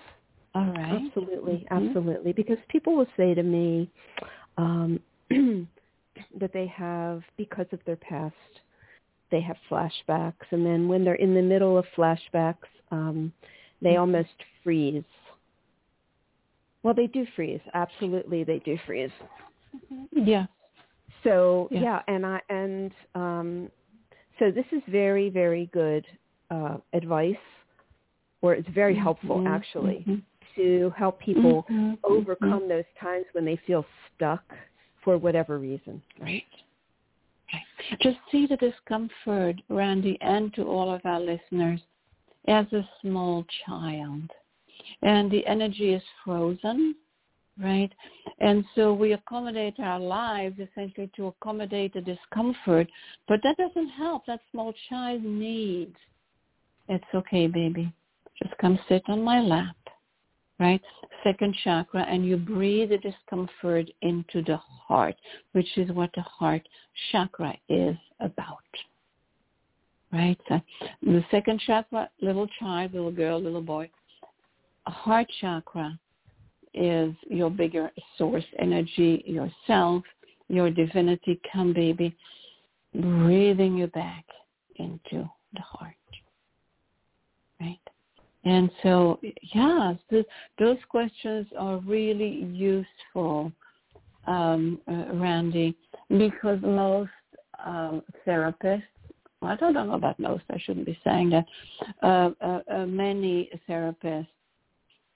[0.56, 1.01] All right.
[1.06, 1.88] Absolutely, Mhm.
[1.89, 2.32] absolutely.
[2.34, 3.89] Because people will say to me
[4.58, 4.99] um,
[5.30, 8.36] that they have, because of their past,
[9.32, 13.34] they have flashbacks, and then when they're in the middle of flashbacks, um,
[13.82, 13.99] they Mhm.
[13.99, 15.03] almost freeze.
[16.84, 17.62] Well, they do freeze.
[17.74, 19.12] Absolutely, they do freeze.
[20.12, 20.45] Yeah.
[21.24, 21.82] So Yeah.
[21.82, 23.72] yeah, and I and um,
[24.39, 26.06] so this is very very good
[26.51, 27.36] uh, advice,
[28.41, 29.47] or it's very helpful Mhm.
[29.47, 30.22] actually Mhm.
[30.56, 31.97] To help people Mhm.
[32.03, 33.86] overcome those times when they feel
[34.16, 34.43] stuck
[35.01, 36.01] for whatever reason.
[36.20, 36.45] Right.
[37.53, 37.99] Right.
[37.99, 41.82] Just see the discomfort, Randy, and to all of our listeners,
[42.47, 44.32] as a small child.
[45.01, 46.95] And the energy is frozen,
[47.58, 47.91] right?
[48.39, 52.88] And so we accommodate our lives essentially to accommodate the discomfort,
[53.28, 54.26] but that doesn't help.
[54.26, 55.95] That small child needs.
[56.88, 57.91] It's okay, baby.
[58.41, 59.78] Just come sit on my lap,
[60.60, 60.82] right?
[61.24, 65.16] Second chakra, and you breathe the discomfort into the heart,
[65.53, 66.62] which is what the heart
[67.12, 68.60] chakra is about.
[70.12, 70.39] Right?
[70.47, 70.62] So
[71.01, 73.89] the second chakra, little child, little girl, little boy.
[74.88, 75.99] heart chakra
[76.74, 80.03] is your bigger source energy, yourself,
[80.47, 81.39] your divinity.
[81.51, 82.16] Come, baby,
[82.93, 84.26] breathing you back
[84.78, 85.95] into the heart.
[88.45, 89.19] And so,
[89.53, 89.97] yes,
[90.59, 93.51] those questions are really useful,
[94.27, 95.75] um, uh, Randy,
[96.09, 97.09] because most
[97.65, 98.83] um, therapists,
[99.41, 101.45] I don't know about most, I shouldn't be saying that,
[102.03, 104.27] uh, uh, uh many therapists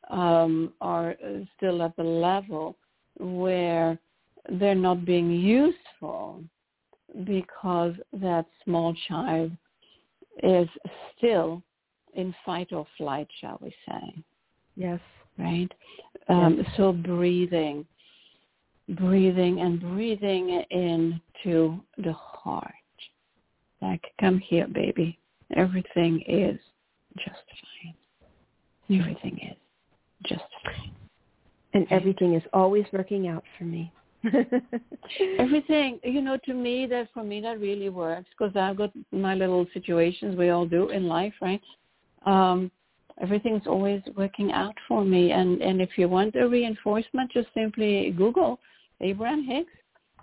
[0.09, 1.15] um, are
[1.55, 2.75] still at the level
[3.19, 3.97] where
[4.53, 6.43] they're not being useful
[7.25, 9.51] because that small child
[10.41, 10.67] is
[11.15, 11.61] still
[12.13, 14.23] in fight or flight, shall we say.
[14.75, 14.99] Yes.
[15.37, 15.71] Right?
[16.27, 16.67] Um, yes.
[16.77, 17.85] So breathing,
[18.89, 22.73] breathing and breathing into the heart.
[23.81, 25.17] Like, come here, baby.
[25.55, 26.59] Everything is
[27.17, 28.99] just fine.
[28.99, 29.57] Everything is
[30.25, 30.91] just fine.
[31.73, 33.91] And everything is always working out for me.
[35.39, 39.33] everything, you know, to me, that for me, that really works because I've got my
[39.33, 41.61] little situations we all do in life, right?
[42.25, 42.71] Um,
[43.21, 45.31] everything's always working out for me.
[45.31, 48.59] And, and if you want a reinforcement, just simply Google
[49.01, 49.71] Abraham Hicks.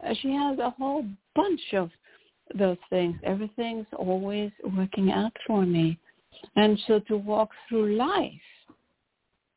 [0.06, 1.90] Uh, she has a whole bunch of
[2.58, 3.16] those things.
[3.24, 5.98] Everything's always working out for me.
[6.54, 8.32] And so to walk through life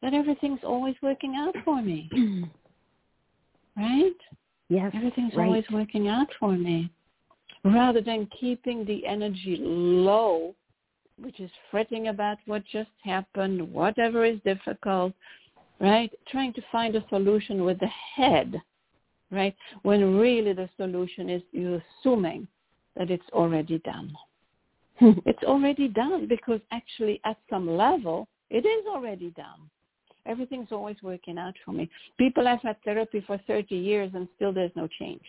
[0.01, 2.09] that everything's always working out for me.
[3.77, 4.11] right?
[4.69, 4.91] Yes.
[4.95, 5.45] Everything's right.
[5.45, 6.89] always working out for me.
[7.65, 10.55] Rather than keeping the energy low,
[11.21, 15.13] which is fretting about what just happened, whatever is difficult,
[15.79, 16.11] right?
[16.27, 18.61] Trying to find a solution with the head,
[19.31, 19.55] right?
[19.83, 22.47] When really the solution is you assuming
[22.95, 24.13] that it's already done.
[25.25, 29.69] it's already done because actually at some level it is already done
[30.29, 31.89] everything's always working out for me.
[32.17, 35.23] People have had therapy for 30 years and still there's no change,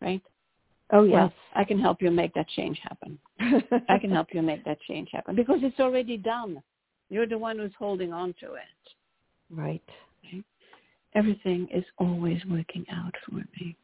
[0.00, 0.22] right?
[0.92, 1.14] Oh yes.
[1.14, 3.18] Well, I can help you make that change happen.
[3.88, 6.62] I can help you make that change happen because it's already done.
[7.08, 8.62] You're the one who's holding on to it.
[9.50, 9.82] Right.
[10.24, 10.44] right?
[11.14, 13.76] Everything is always working out for me.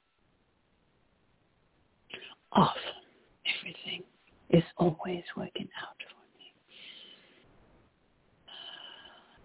[2.53, 2.81] Often,
[3.59, 4.03] everything
[4.51, 6.53] is always working out for me.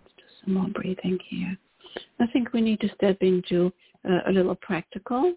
[0.04, 1.58] Let's do some more breathing here.
[2.20, 3.72] I think we need to step into
[4.08, 5.34] uh, a little practical.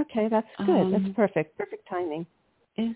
[0.00, 0.68] Okay, that's good.
[0.68, 1.56] Um, that's perfect.
[1.58, 2.26] Perfect timing.
[2.76, 2.94] Is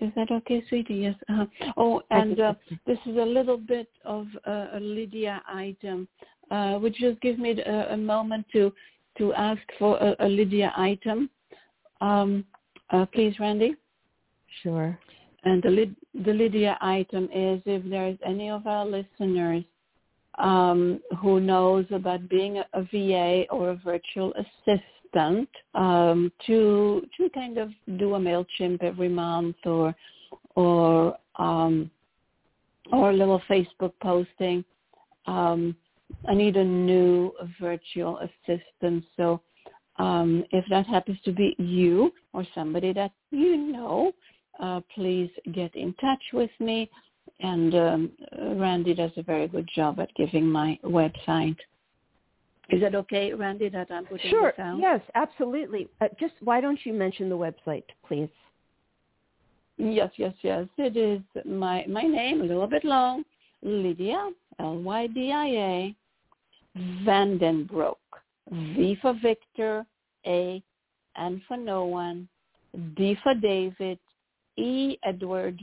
[0.00, 0.94] is that okay, sweetie?
[0.94, 1.14] Yes.
[1.28, 2.54] Uh, oh, and uh,
[2.86, 6.06] this is a little bit of uh, a Lydia item.
[6.50, 8.72] Uh, would you just give me a, a, moment to
[9.18, 11.28] to ask for a, a Lydia item,
[12.00, 12.44] um,
[12.90, 13.74] uh, please, Randy?
[14.62, 14.98] Sure.
[15.44, 19.64] And the, the Lydia item is if there's any of our listeners
[20.38, 24.82] um, who knows about being a, a VA or a virtual assistant
[25.74, 29.94] um, to to kind of do a Mailchimp every month or
[30.54, 31.90] or um,
[32.92, 34.64] or a little Facebook posting.
[35.26, 35.76] Um,
[36.26, 39.04] I need a new virtual assistant.
[39.16, 39.40] So
[39.98, 44.12] um, if that happens to be you or somebody that you know,
[44.58, 46.90] uh, please get in touch with me
[47.40, 48.10] and um,
[48.56, 51.56] Randy does a very good job at giving my website.
[52.70, 54.52] Is that okay, Randy, that I'm putting sure.
[54.56, 54.78] this out?
[54.78, 55.88] Yes, absolutely.
[56.00, 58.28] Uh, just why don't you mention the website, please?
[59.78, 60.66] Yes, yes, yes.
[60.76, 63.24] It is my my name, a little bit long,
[63.62, 65.94] Lydia, L-Y-D-I-A,
[67.04, 67.94] Van den Broeck,
[68.50, 69.86] V for Victor,
[70.26, 70.62] A,
[71.16, 72.28] N for no one,
[72.96, 73.98] D for David,
[74.56, 75.58] E, Edward,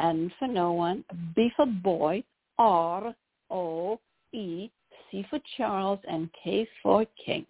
[0.00, 2.22] N for no one, B for boy,
[2.58, 3.14] R
[3.50, 3.98] O
[4.32, 4.70] E,
[5.12, 7.46] C for Charles, and K for King.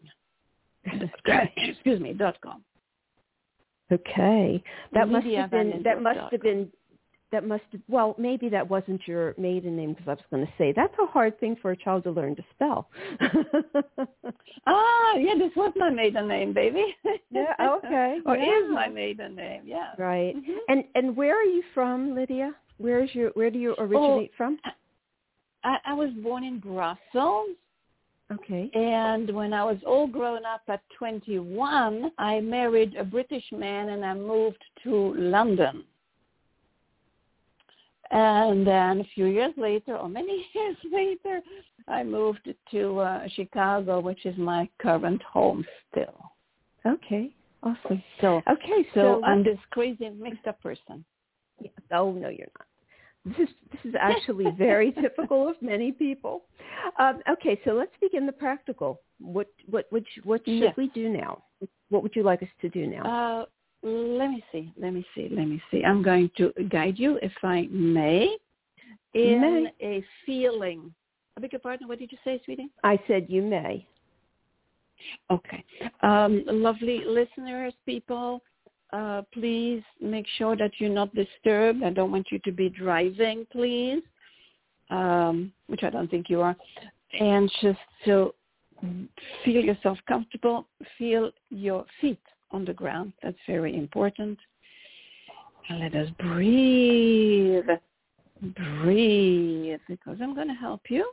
[1.57, 2.13] Excuse me.
[2.13, 2.63] dot com.
[3.93, 6.69] Okay, that must have been that must have been
[7.31, 10.53] that must have, well maybe that wasn't your maiden name because I was going to
[10.57, 12.89] say that's a hard thing for a child to learn to spell.
[14.67, 16.95] ah, yeah, this was my maiden name, baby.
[17.31, 18.19] yeah, okay.
[18.25, 18.59] or yeah.
[18.59, 19.63] is my maiden name?
[19.65, 19.93] Yeah.
[19.99, 20.37] Right.
[20.37, 20.59] Mm-hmm.
[20.69, 22.55] And and where are you from, Lydia?
[22.79, 24.59] Where is your where do you originate oh, from?
[25.65, 27.51] I, I was born in Brussels.
[28.33, 28.71] Okay.
[28.75, 34.05] And when I was all grown up at 21, I married a British man and
[34.05, 35.85] I moved to London.
[38.11, 41.41] And then a few years later, or many years later,
[41.89, 46.31] I moved to uh, Chicago, which is my current home still.
[46.87, 47.31] Okay,
[47.63, 48.03] awesome.
[48.21, 51.05] So okay, so, so I'm this crazy mixed up person.
[51.61, 51.71] Yeah.
[51.93, 52.67] Oh no, you're not.
[53.25, 56.43] This is this is actually very typical of many people.
[56.99, 59.01] Um, okay, so let's begin the practical.
[59.21, 60.75] What what what what should yes.
[60.77, 61.45] we do now?
[61.91, 63.03] What would you like us to do now?
[63.03, 63.45] Uh,
[63.87, 64.73] let me see.
[64.77, 65.29] Let me see.
[65.31, 65.85] Let me see.
[65.85, 68.37] I'm going to guide you, if I may,
[69.15, 69.73] in may.
[69.81, 70.93] a feeling.
[71.37, 71.89] I beg your pardon.
[71.89, 72.71] What did you say, sweetie?
[72.85, 73.87] I said you may.
[75.31, 75.65] Okay.
[76.03, 78.43] Um, lovely listeners, people,
[78.93, 81.83] uh, please make sure that you're not disturbed.
[81.83, 84.03] I don't want you to be driving, please,
[84.91, 86.57] um, which I don't think you are.
[87.19, 88.35] And just to
[89.45, 90.67] feel yourself comfortable,
[90.99, 92.21] feel your feet
[92.51, 93.13] on the ground.
[93.23, 94.39] That's very important.
[95.69, 97.65] And let us breathe,
[98.43, 101.11] breathe, because I'm going to help you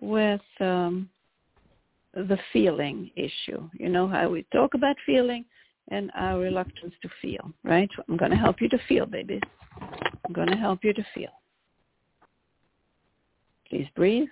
[0.00, 1.08] with um,
[2.14, 3.68] the feeling issue.
[3.72, 5.44] You know how we talk about feeling
[5.88, 7.90] and our reluctance to feel, right?
[8.08, 9.40] I'm going to help you to feel, baby.
[9.80, 11.30] I'm going to help you to feel.
[13.68, 14.28] Please breathe.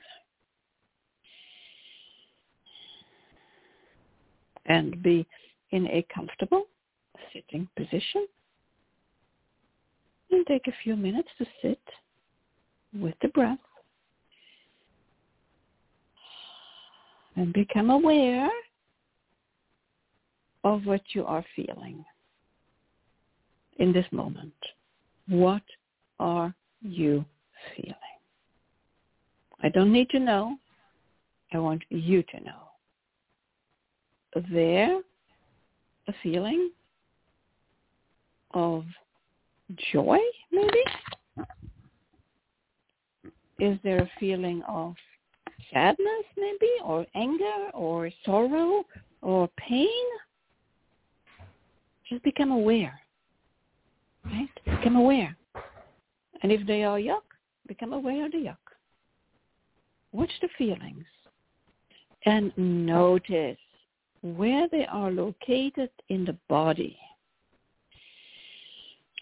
[4.67, 5.27] And be
[5.71, 6.65] in a comfortable
[7.33, 8.27] sitting position.
[10.31, 11.81] And take a few minutes to sit
[12.95, 13.59] with the breath.
[17.37, 18.51] And become aware
[20.65, 22.05] of what you are feeling
[23.79, 24.53] in this moment.
[25.29, 25.63] What
[26.19, 27.25] are you
[27.77, 27.95] feeling?
[29.63, 30.57] I don't need to know.
[31.53, 32.69] I want you to know.
[34.53, 35.01] There,
[36.07, 36.71] a feeling
[38.53, 38.85] of
[39.93, 40.19] joy,
[40.53, 40.85] maybe?
[43.59, 44.95] Is there a feeling of
[45.73, 48.85] sadness, maybe, or anger, or sorrow,
[49.23, 50.07] or pain?
[52.09, 52.99] Just become aware.
[54.25, 54.49] Right?
[54.65, 55.37] Become aware.
[56.43, 57.23] And if they are yuck,
[57.67, 58.57] become aware of the yuck.
[60.13, 61.05] Watch the feelings.
[62.25, 63.59] And notice
[64.23, 66.99] where they are located in the body.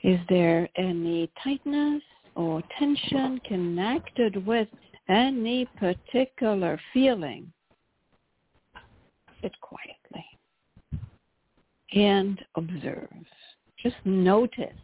[0.03, 2.03] Is there any tightness
[2.35, 4.69] or tension connected with
[5.09, 7.53] any particular feeling?
[9.43, 10.06] Sit quietly
[11.93, 13.09] and observe.
[13.83, 14.75] Just notice.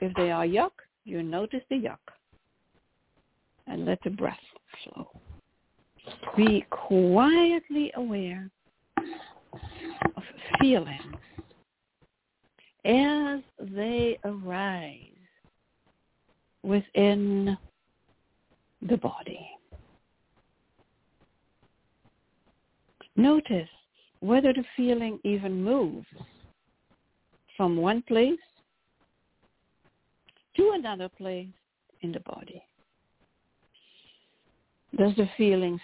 [0.00, 0.70] If they are yuck,
[1.04, 1.98] you notice the yuck.
[3.66, 4.38] And let the breath
[4.82, 5.10] flow.
[6.36, 8.50] Be quietly aware
[10.16, 10.22] of
[10.60, 11.16] feelings
[12.84, 15.06] as they arise
[16.62, 17.56] within
[18.88, 19.50] the body.
[23.16, 23.68] Notice
[24.20, 26.06] whether the feeling even moves
[27.56, 28.38] from one place
[30.56, 31.48] to another place
[32.02, 32.62] in the body.
[34.96, 35.80] Does the feeling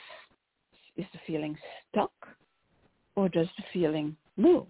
[0.96, 1.56] is the feeling
[1.90, 2.12] stuck
[3.14, 4.66] or does the feeling move?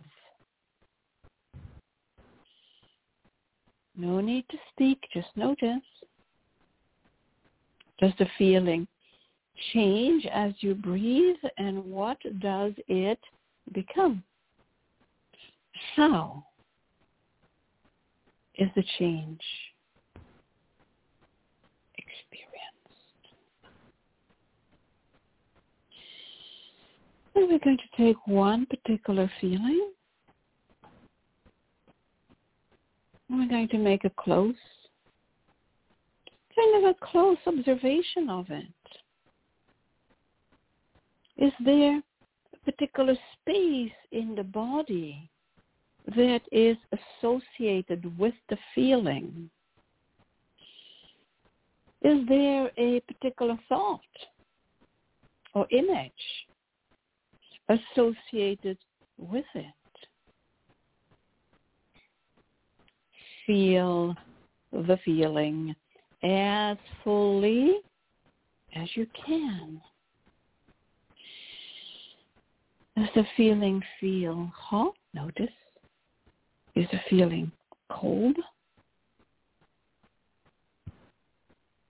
[3.96, 5.80] No need to speak, just notice.
[7.98, 8.86] Does the feeling
[9.72, 13.18] change as you breathe and what does it
[13.72, 14.22] become.
[15.94, 16.44] How
[18.56, 19.40] is the change
[21.98, 22.46] experienced?
[27.34, 29.90] And we're going to take one particular feeling.
[33.28, 34.54] And we're going to make a close,
[36.54, 38.64] kind of a close observation of it.
[41.36, 42.00] Is there
[42.66, 45.30] particular space in the body
[46.16, 46.76] that is
[47.22, 49.48] associated with the feeling?
[52.02, 54.00] Is there a particular thought
[55.54, 56.12] or image
[57.68, 58.78] associated
[59.16, 59.64] with it?
[63.46, 64.14] Feel
[64.72, 65.74] the feeling
[66.22, 67.76] as fully
[68.74, 69.80] as you can.
[72.97, 74.94] Does the feeling feel hot?
[75.12, 75.51] Notice.
[76.74, 77.53] Is the feeling
[77.90, 78.36] cold?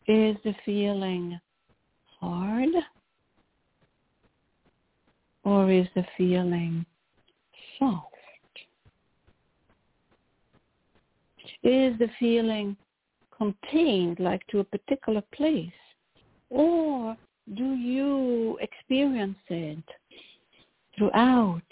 [0.09, 1.39] Is the feeling
[2.21, 2.71] hard?
[5.45, 6.85] Or is the feeling
[7.79, 8.05] soft?
[11.63, 12.77] Is the feeling
[13.37, 15.71] contained like to a particular place?
[16.51, 17.17] Or
[17.55, 19.85] do you experience it
[20.97, 21.63] throughout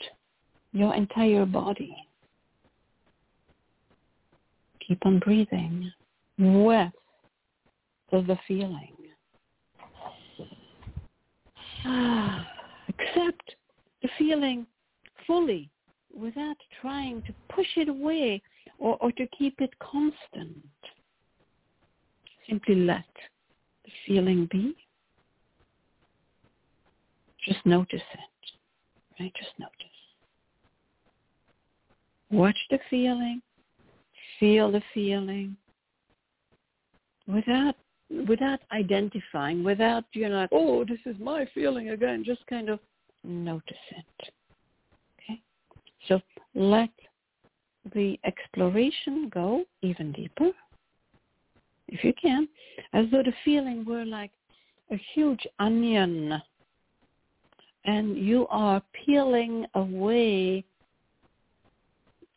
[0.72, 1.97] your entire body.
[4.87, 5.91] Keep on breathing
[6.39, 6.93] with
[8.12, 8.93] the feeling.
[12.89, 13.55] Accept
[14.03, 14.66] the feeling
[15.27, 15.70] fully
[16.14, 18.41] without trying to push it away
[18.79, 20.64] or, or to keep it constant.
[22.49, 23.05] Simply let
[23.85, 24.77] the feeling be.
[27.47, 28.20] Just notice it,
[29.18, 29.32] right?
[29.36, 29.72] Just notice.
[32.30, 33.40] Watch the feeling,
[34.40, 35.56] feel the feeling
[37.26, 37.76] without
[38.28, 42.22] without identifying, without you know, oh, this is my feeling again.
[42.24, 42.80] Just kind of
[43.22, 44.30] notice it.
[45.18, 45.40] Okay,
[46.08, 46.20] so
[46.54, 46.90] let
[47.94, 50.50] the exploration go even deeper,
[51.88, 52.48] if you can,
[52.92, 54.30] as though the feeling were like
[54.90, 56.40] a huge onion
[57.85, 60.64] and you are peeling away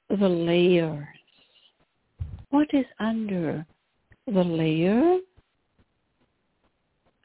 [0.09, 1.05] the layers.
[2.49, 3.65] What is under
[4.25, 5.19] the layer?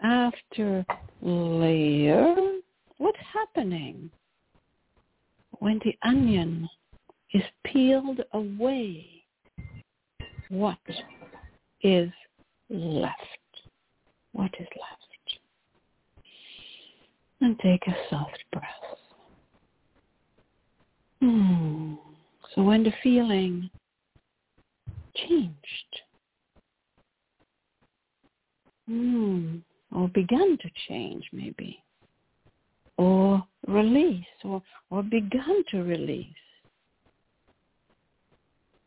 [0.02, 0.84] After
[1.20, 2.34] layer,
[2.98, 4.10] what's happening
[5.60, 6.68] when the onion
[7.32, 9.06] is peeled away?
[10.48, 10.78] What
[11.82, 12.10] is
[12.68, 13.16] left?
[14.32, 15.01] What is left?
[17.42, 18.64] And take a soft breath.
[21.20, 21.94] Hmm.
[22.54, 23.68] So when the feeling
[25.16, 25.56] changed,
[28.86, 29.56] hmm,
[29.92, 31.82] or began to change maybe,
[32.96, 36.28] or release, or, or begun to release,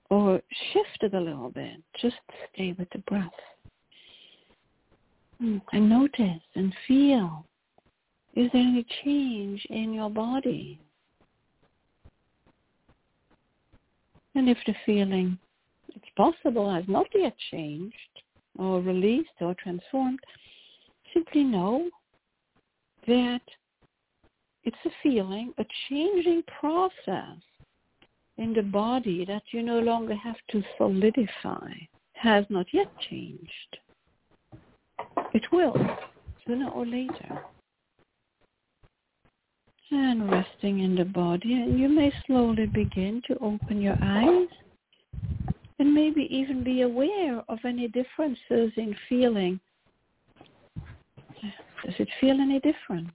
[0.10, 0.42] or
[0.72, 2.16] shifted a little bit, just
[2.54, 3.30] stay with the breath.
[5.42, 7.46] Hmm, and notice and feel,
[8.36, 10.80] is there any change in your body?
[14.36, 15.38] And if the feeling,
[15.96, 17.96] it's possible, has not yet changed
[18.60, 20.20] or released or transformed,
[21.14, 21.90] simply know
[23.08, 23.42] that
[24.66, 27.40] it's a feeling, a changing process
[28.38, 31.72] in the body that you no longer have to solidify
[32.14, 33.78] has not yet changed.
[35.34, 35.76] It will,
[36.46, 37.46] sooner or later
[39.92, 41.54] and resting in the body.
[41.54, 44.48] And you may slowly begin to open your eyes
[45.80, 49.60] and maybe even be aware of any differences in feeling.
[51.84, 53.14] Does it feel any different?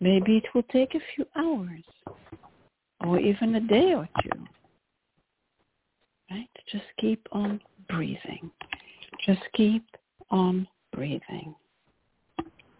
[0.00, 1.84] Maybe it will take a few hours
[3.04, 4.44] or even a day or two.
[6.30, 6.48] Right?
[6.70, 8.50] Just keep on breathing.
[9.26, 9.84] Just keep
[10.30, 11.54] on breathing.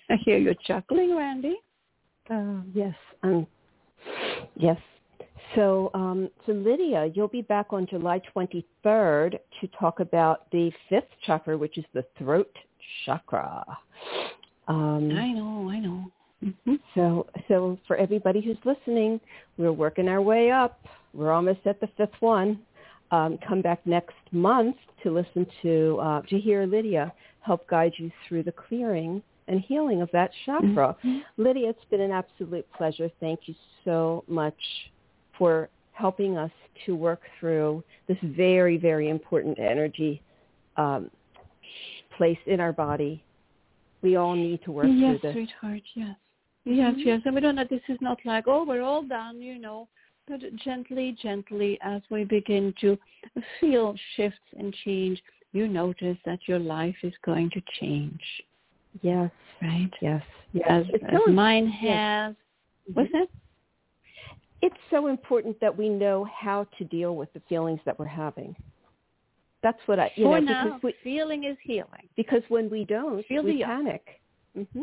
[0.09, 1.57] I hear you chuckling, Randy.
[2.30, 2.95] Uh, yes.
[3.24, 3.47] Um,
[4.55, 4.78] yes.
[5.55, 11.09] So, um, so Lydia, you'll be back on July 23rd to talk about the fifth
[11.26, 12.55] chakra, which is the throat
[13.05, 13.65] chakra.
[14.67, 16.11] Um, I know, I know.
[16.43, 16.75] Mm-hmm.
[16.95, 19.19] So, so for everybody who's listening,
[19.57, 20.79] we're working our way up.
[21.13, 22.59] We're almost at the fifth one.
[23.11, 27.11] Um, come back next month to listen to uh, to hear Lydia
[27.41, 30.95] help guide you through the clearing and healing of that chakra.
[31.03, 31.19] Mm-hmm.
[31.37, 33.09] Lydia, it's been an absolute pleasure.
[33.19, 34.53] Thank you so much
[35.37, 36.51] for helping us
[36.85, 40.21] to work through this very, very important energy
[40.77, 41.09] um,
[42.15, 43.23] place in our body.
[44.01, 45.37] We all need to work yes, through this.
[45.37, 45.81] Yes, sweetheart.
[45.95, 46.15] Yes.
[46.66, 47.07] Yes, mm-hmm.
[47.07, 47.22] yes.
[47.26, 49.88] And we don't know, this is not like, oh, we're all done, you know,
[50.28, 52.97] but gently, gently as we begin to
[53.60, 58.22] feel shifts and change, you notice that your life is going to change.
[59.01, 59.32] Yes.
[59.62, 59.89] Right?
[60.01, 60.22] Yes.
[60.53, 60.68] Yes.
[60.70, 61.82] As, as mine has.
[61.89, 62.36] Yes.
[62.93, 63.30] What's it?
[64.62, 68.55] It's so important that we know how to deal with the feelings that we're having.
[69.64, 72.07] That's what I, you For know, now, because we, feeling is healing.
[72.16, 74.05] Because when we don't, Feel we panic.
[74.57, 74.82] Mm-hmm.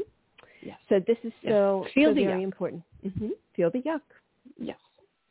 [0.89, 1.93] So this is so, yes.
[1.95, 2.45] Feel so the very yuck.
[2.45, 2.83] important.
[3.05, 3.29] Mm-hmm.
[3.55, 4.01] Feel the yuck.
[4.59, 4.79] Yes.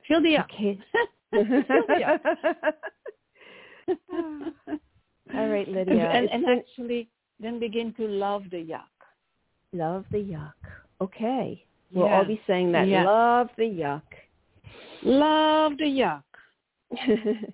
[0.07, 0.45] Feel the yuck.
[0.45, 0.79] Okay.
[1.31, 1.45] Feel
[1.87, 2.19] the yuck.
[5.35, 6.09] All right, Lydia.
[6.09, 7.09] And, and actually
[7.39, 8.81] then begin to love the yuck.
[9.73, 10.53] Love the yuck.
[11.01, 11.65] Okay.
[11.91, 12.87] We'll all be saying that.
[12.87, 13.05] Yes.
[13.05, 14.01] Love the yuck.
[15.03, 16.23] Love the yuck.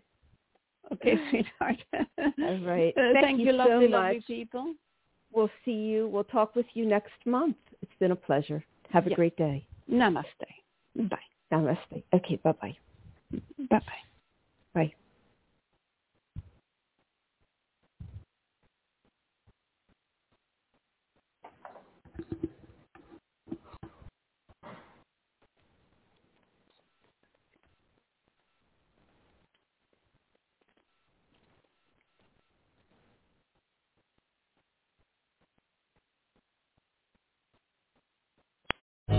[0.93, 1.77] okay, sweetheart.
[2.39, 2.93] All right.
[2.97, 4.27] Uh, thank, thank, you, you, lovely, so lovely much.
[4.27, 4.73] people.
[5.33, 6.07] We'll see you.
[6.07, 7.55] We'll talk with you next month.
[7.81, 8.63] It's been a pleasure.
[8.91, 9.17] Have a yes.
[9.17, 9.65] great day.
[9.89, 10.25] Namaste.
[10.95, 11.17] Bye.
[11.51, 12.03] Namaste.
[12.13, 12.77] Okay, bye-bye.
[13.69, 13.79] Bye-bye.
[14.73, 14.93] Bye.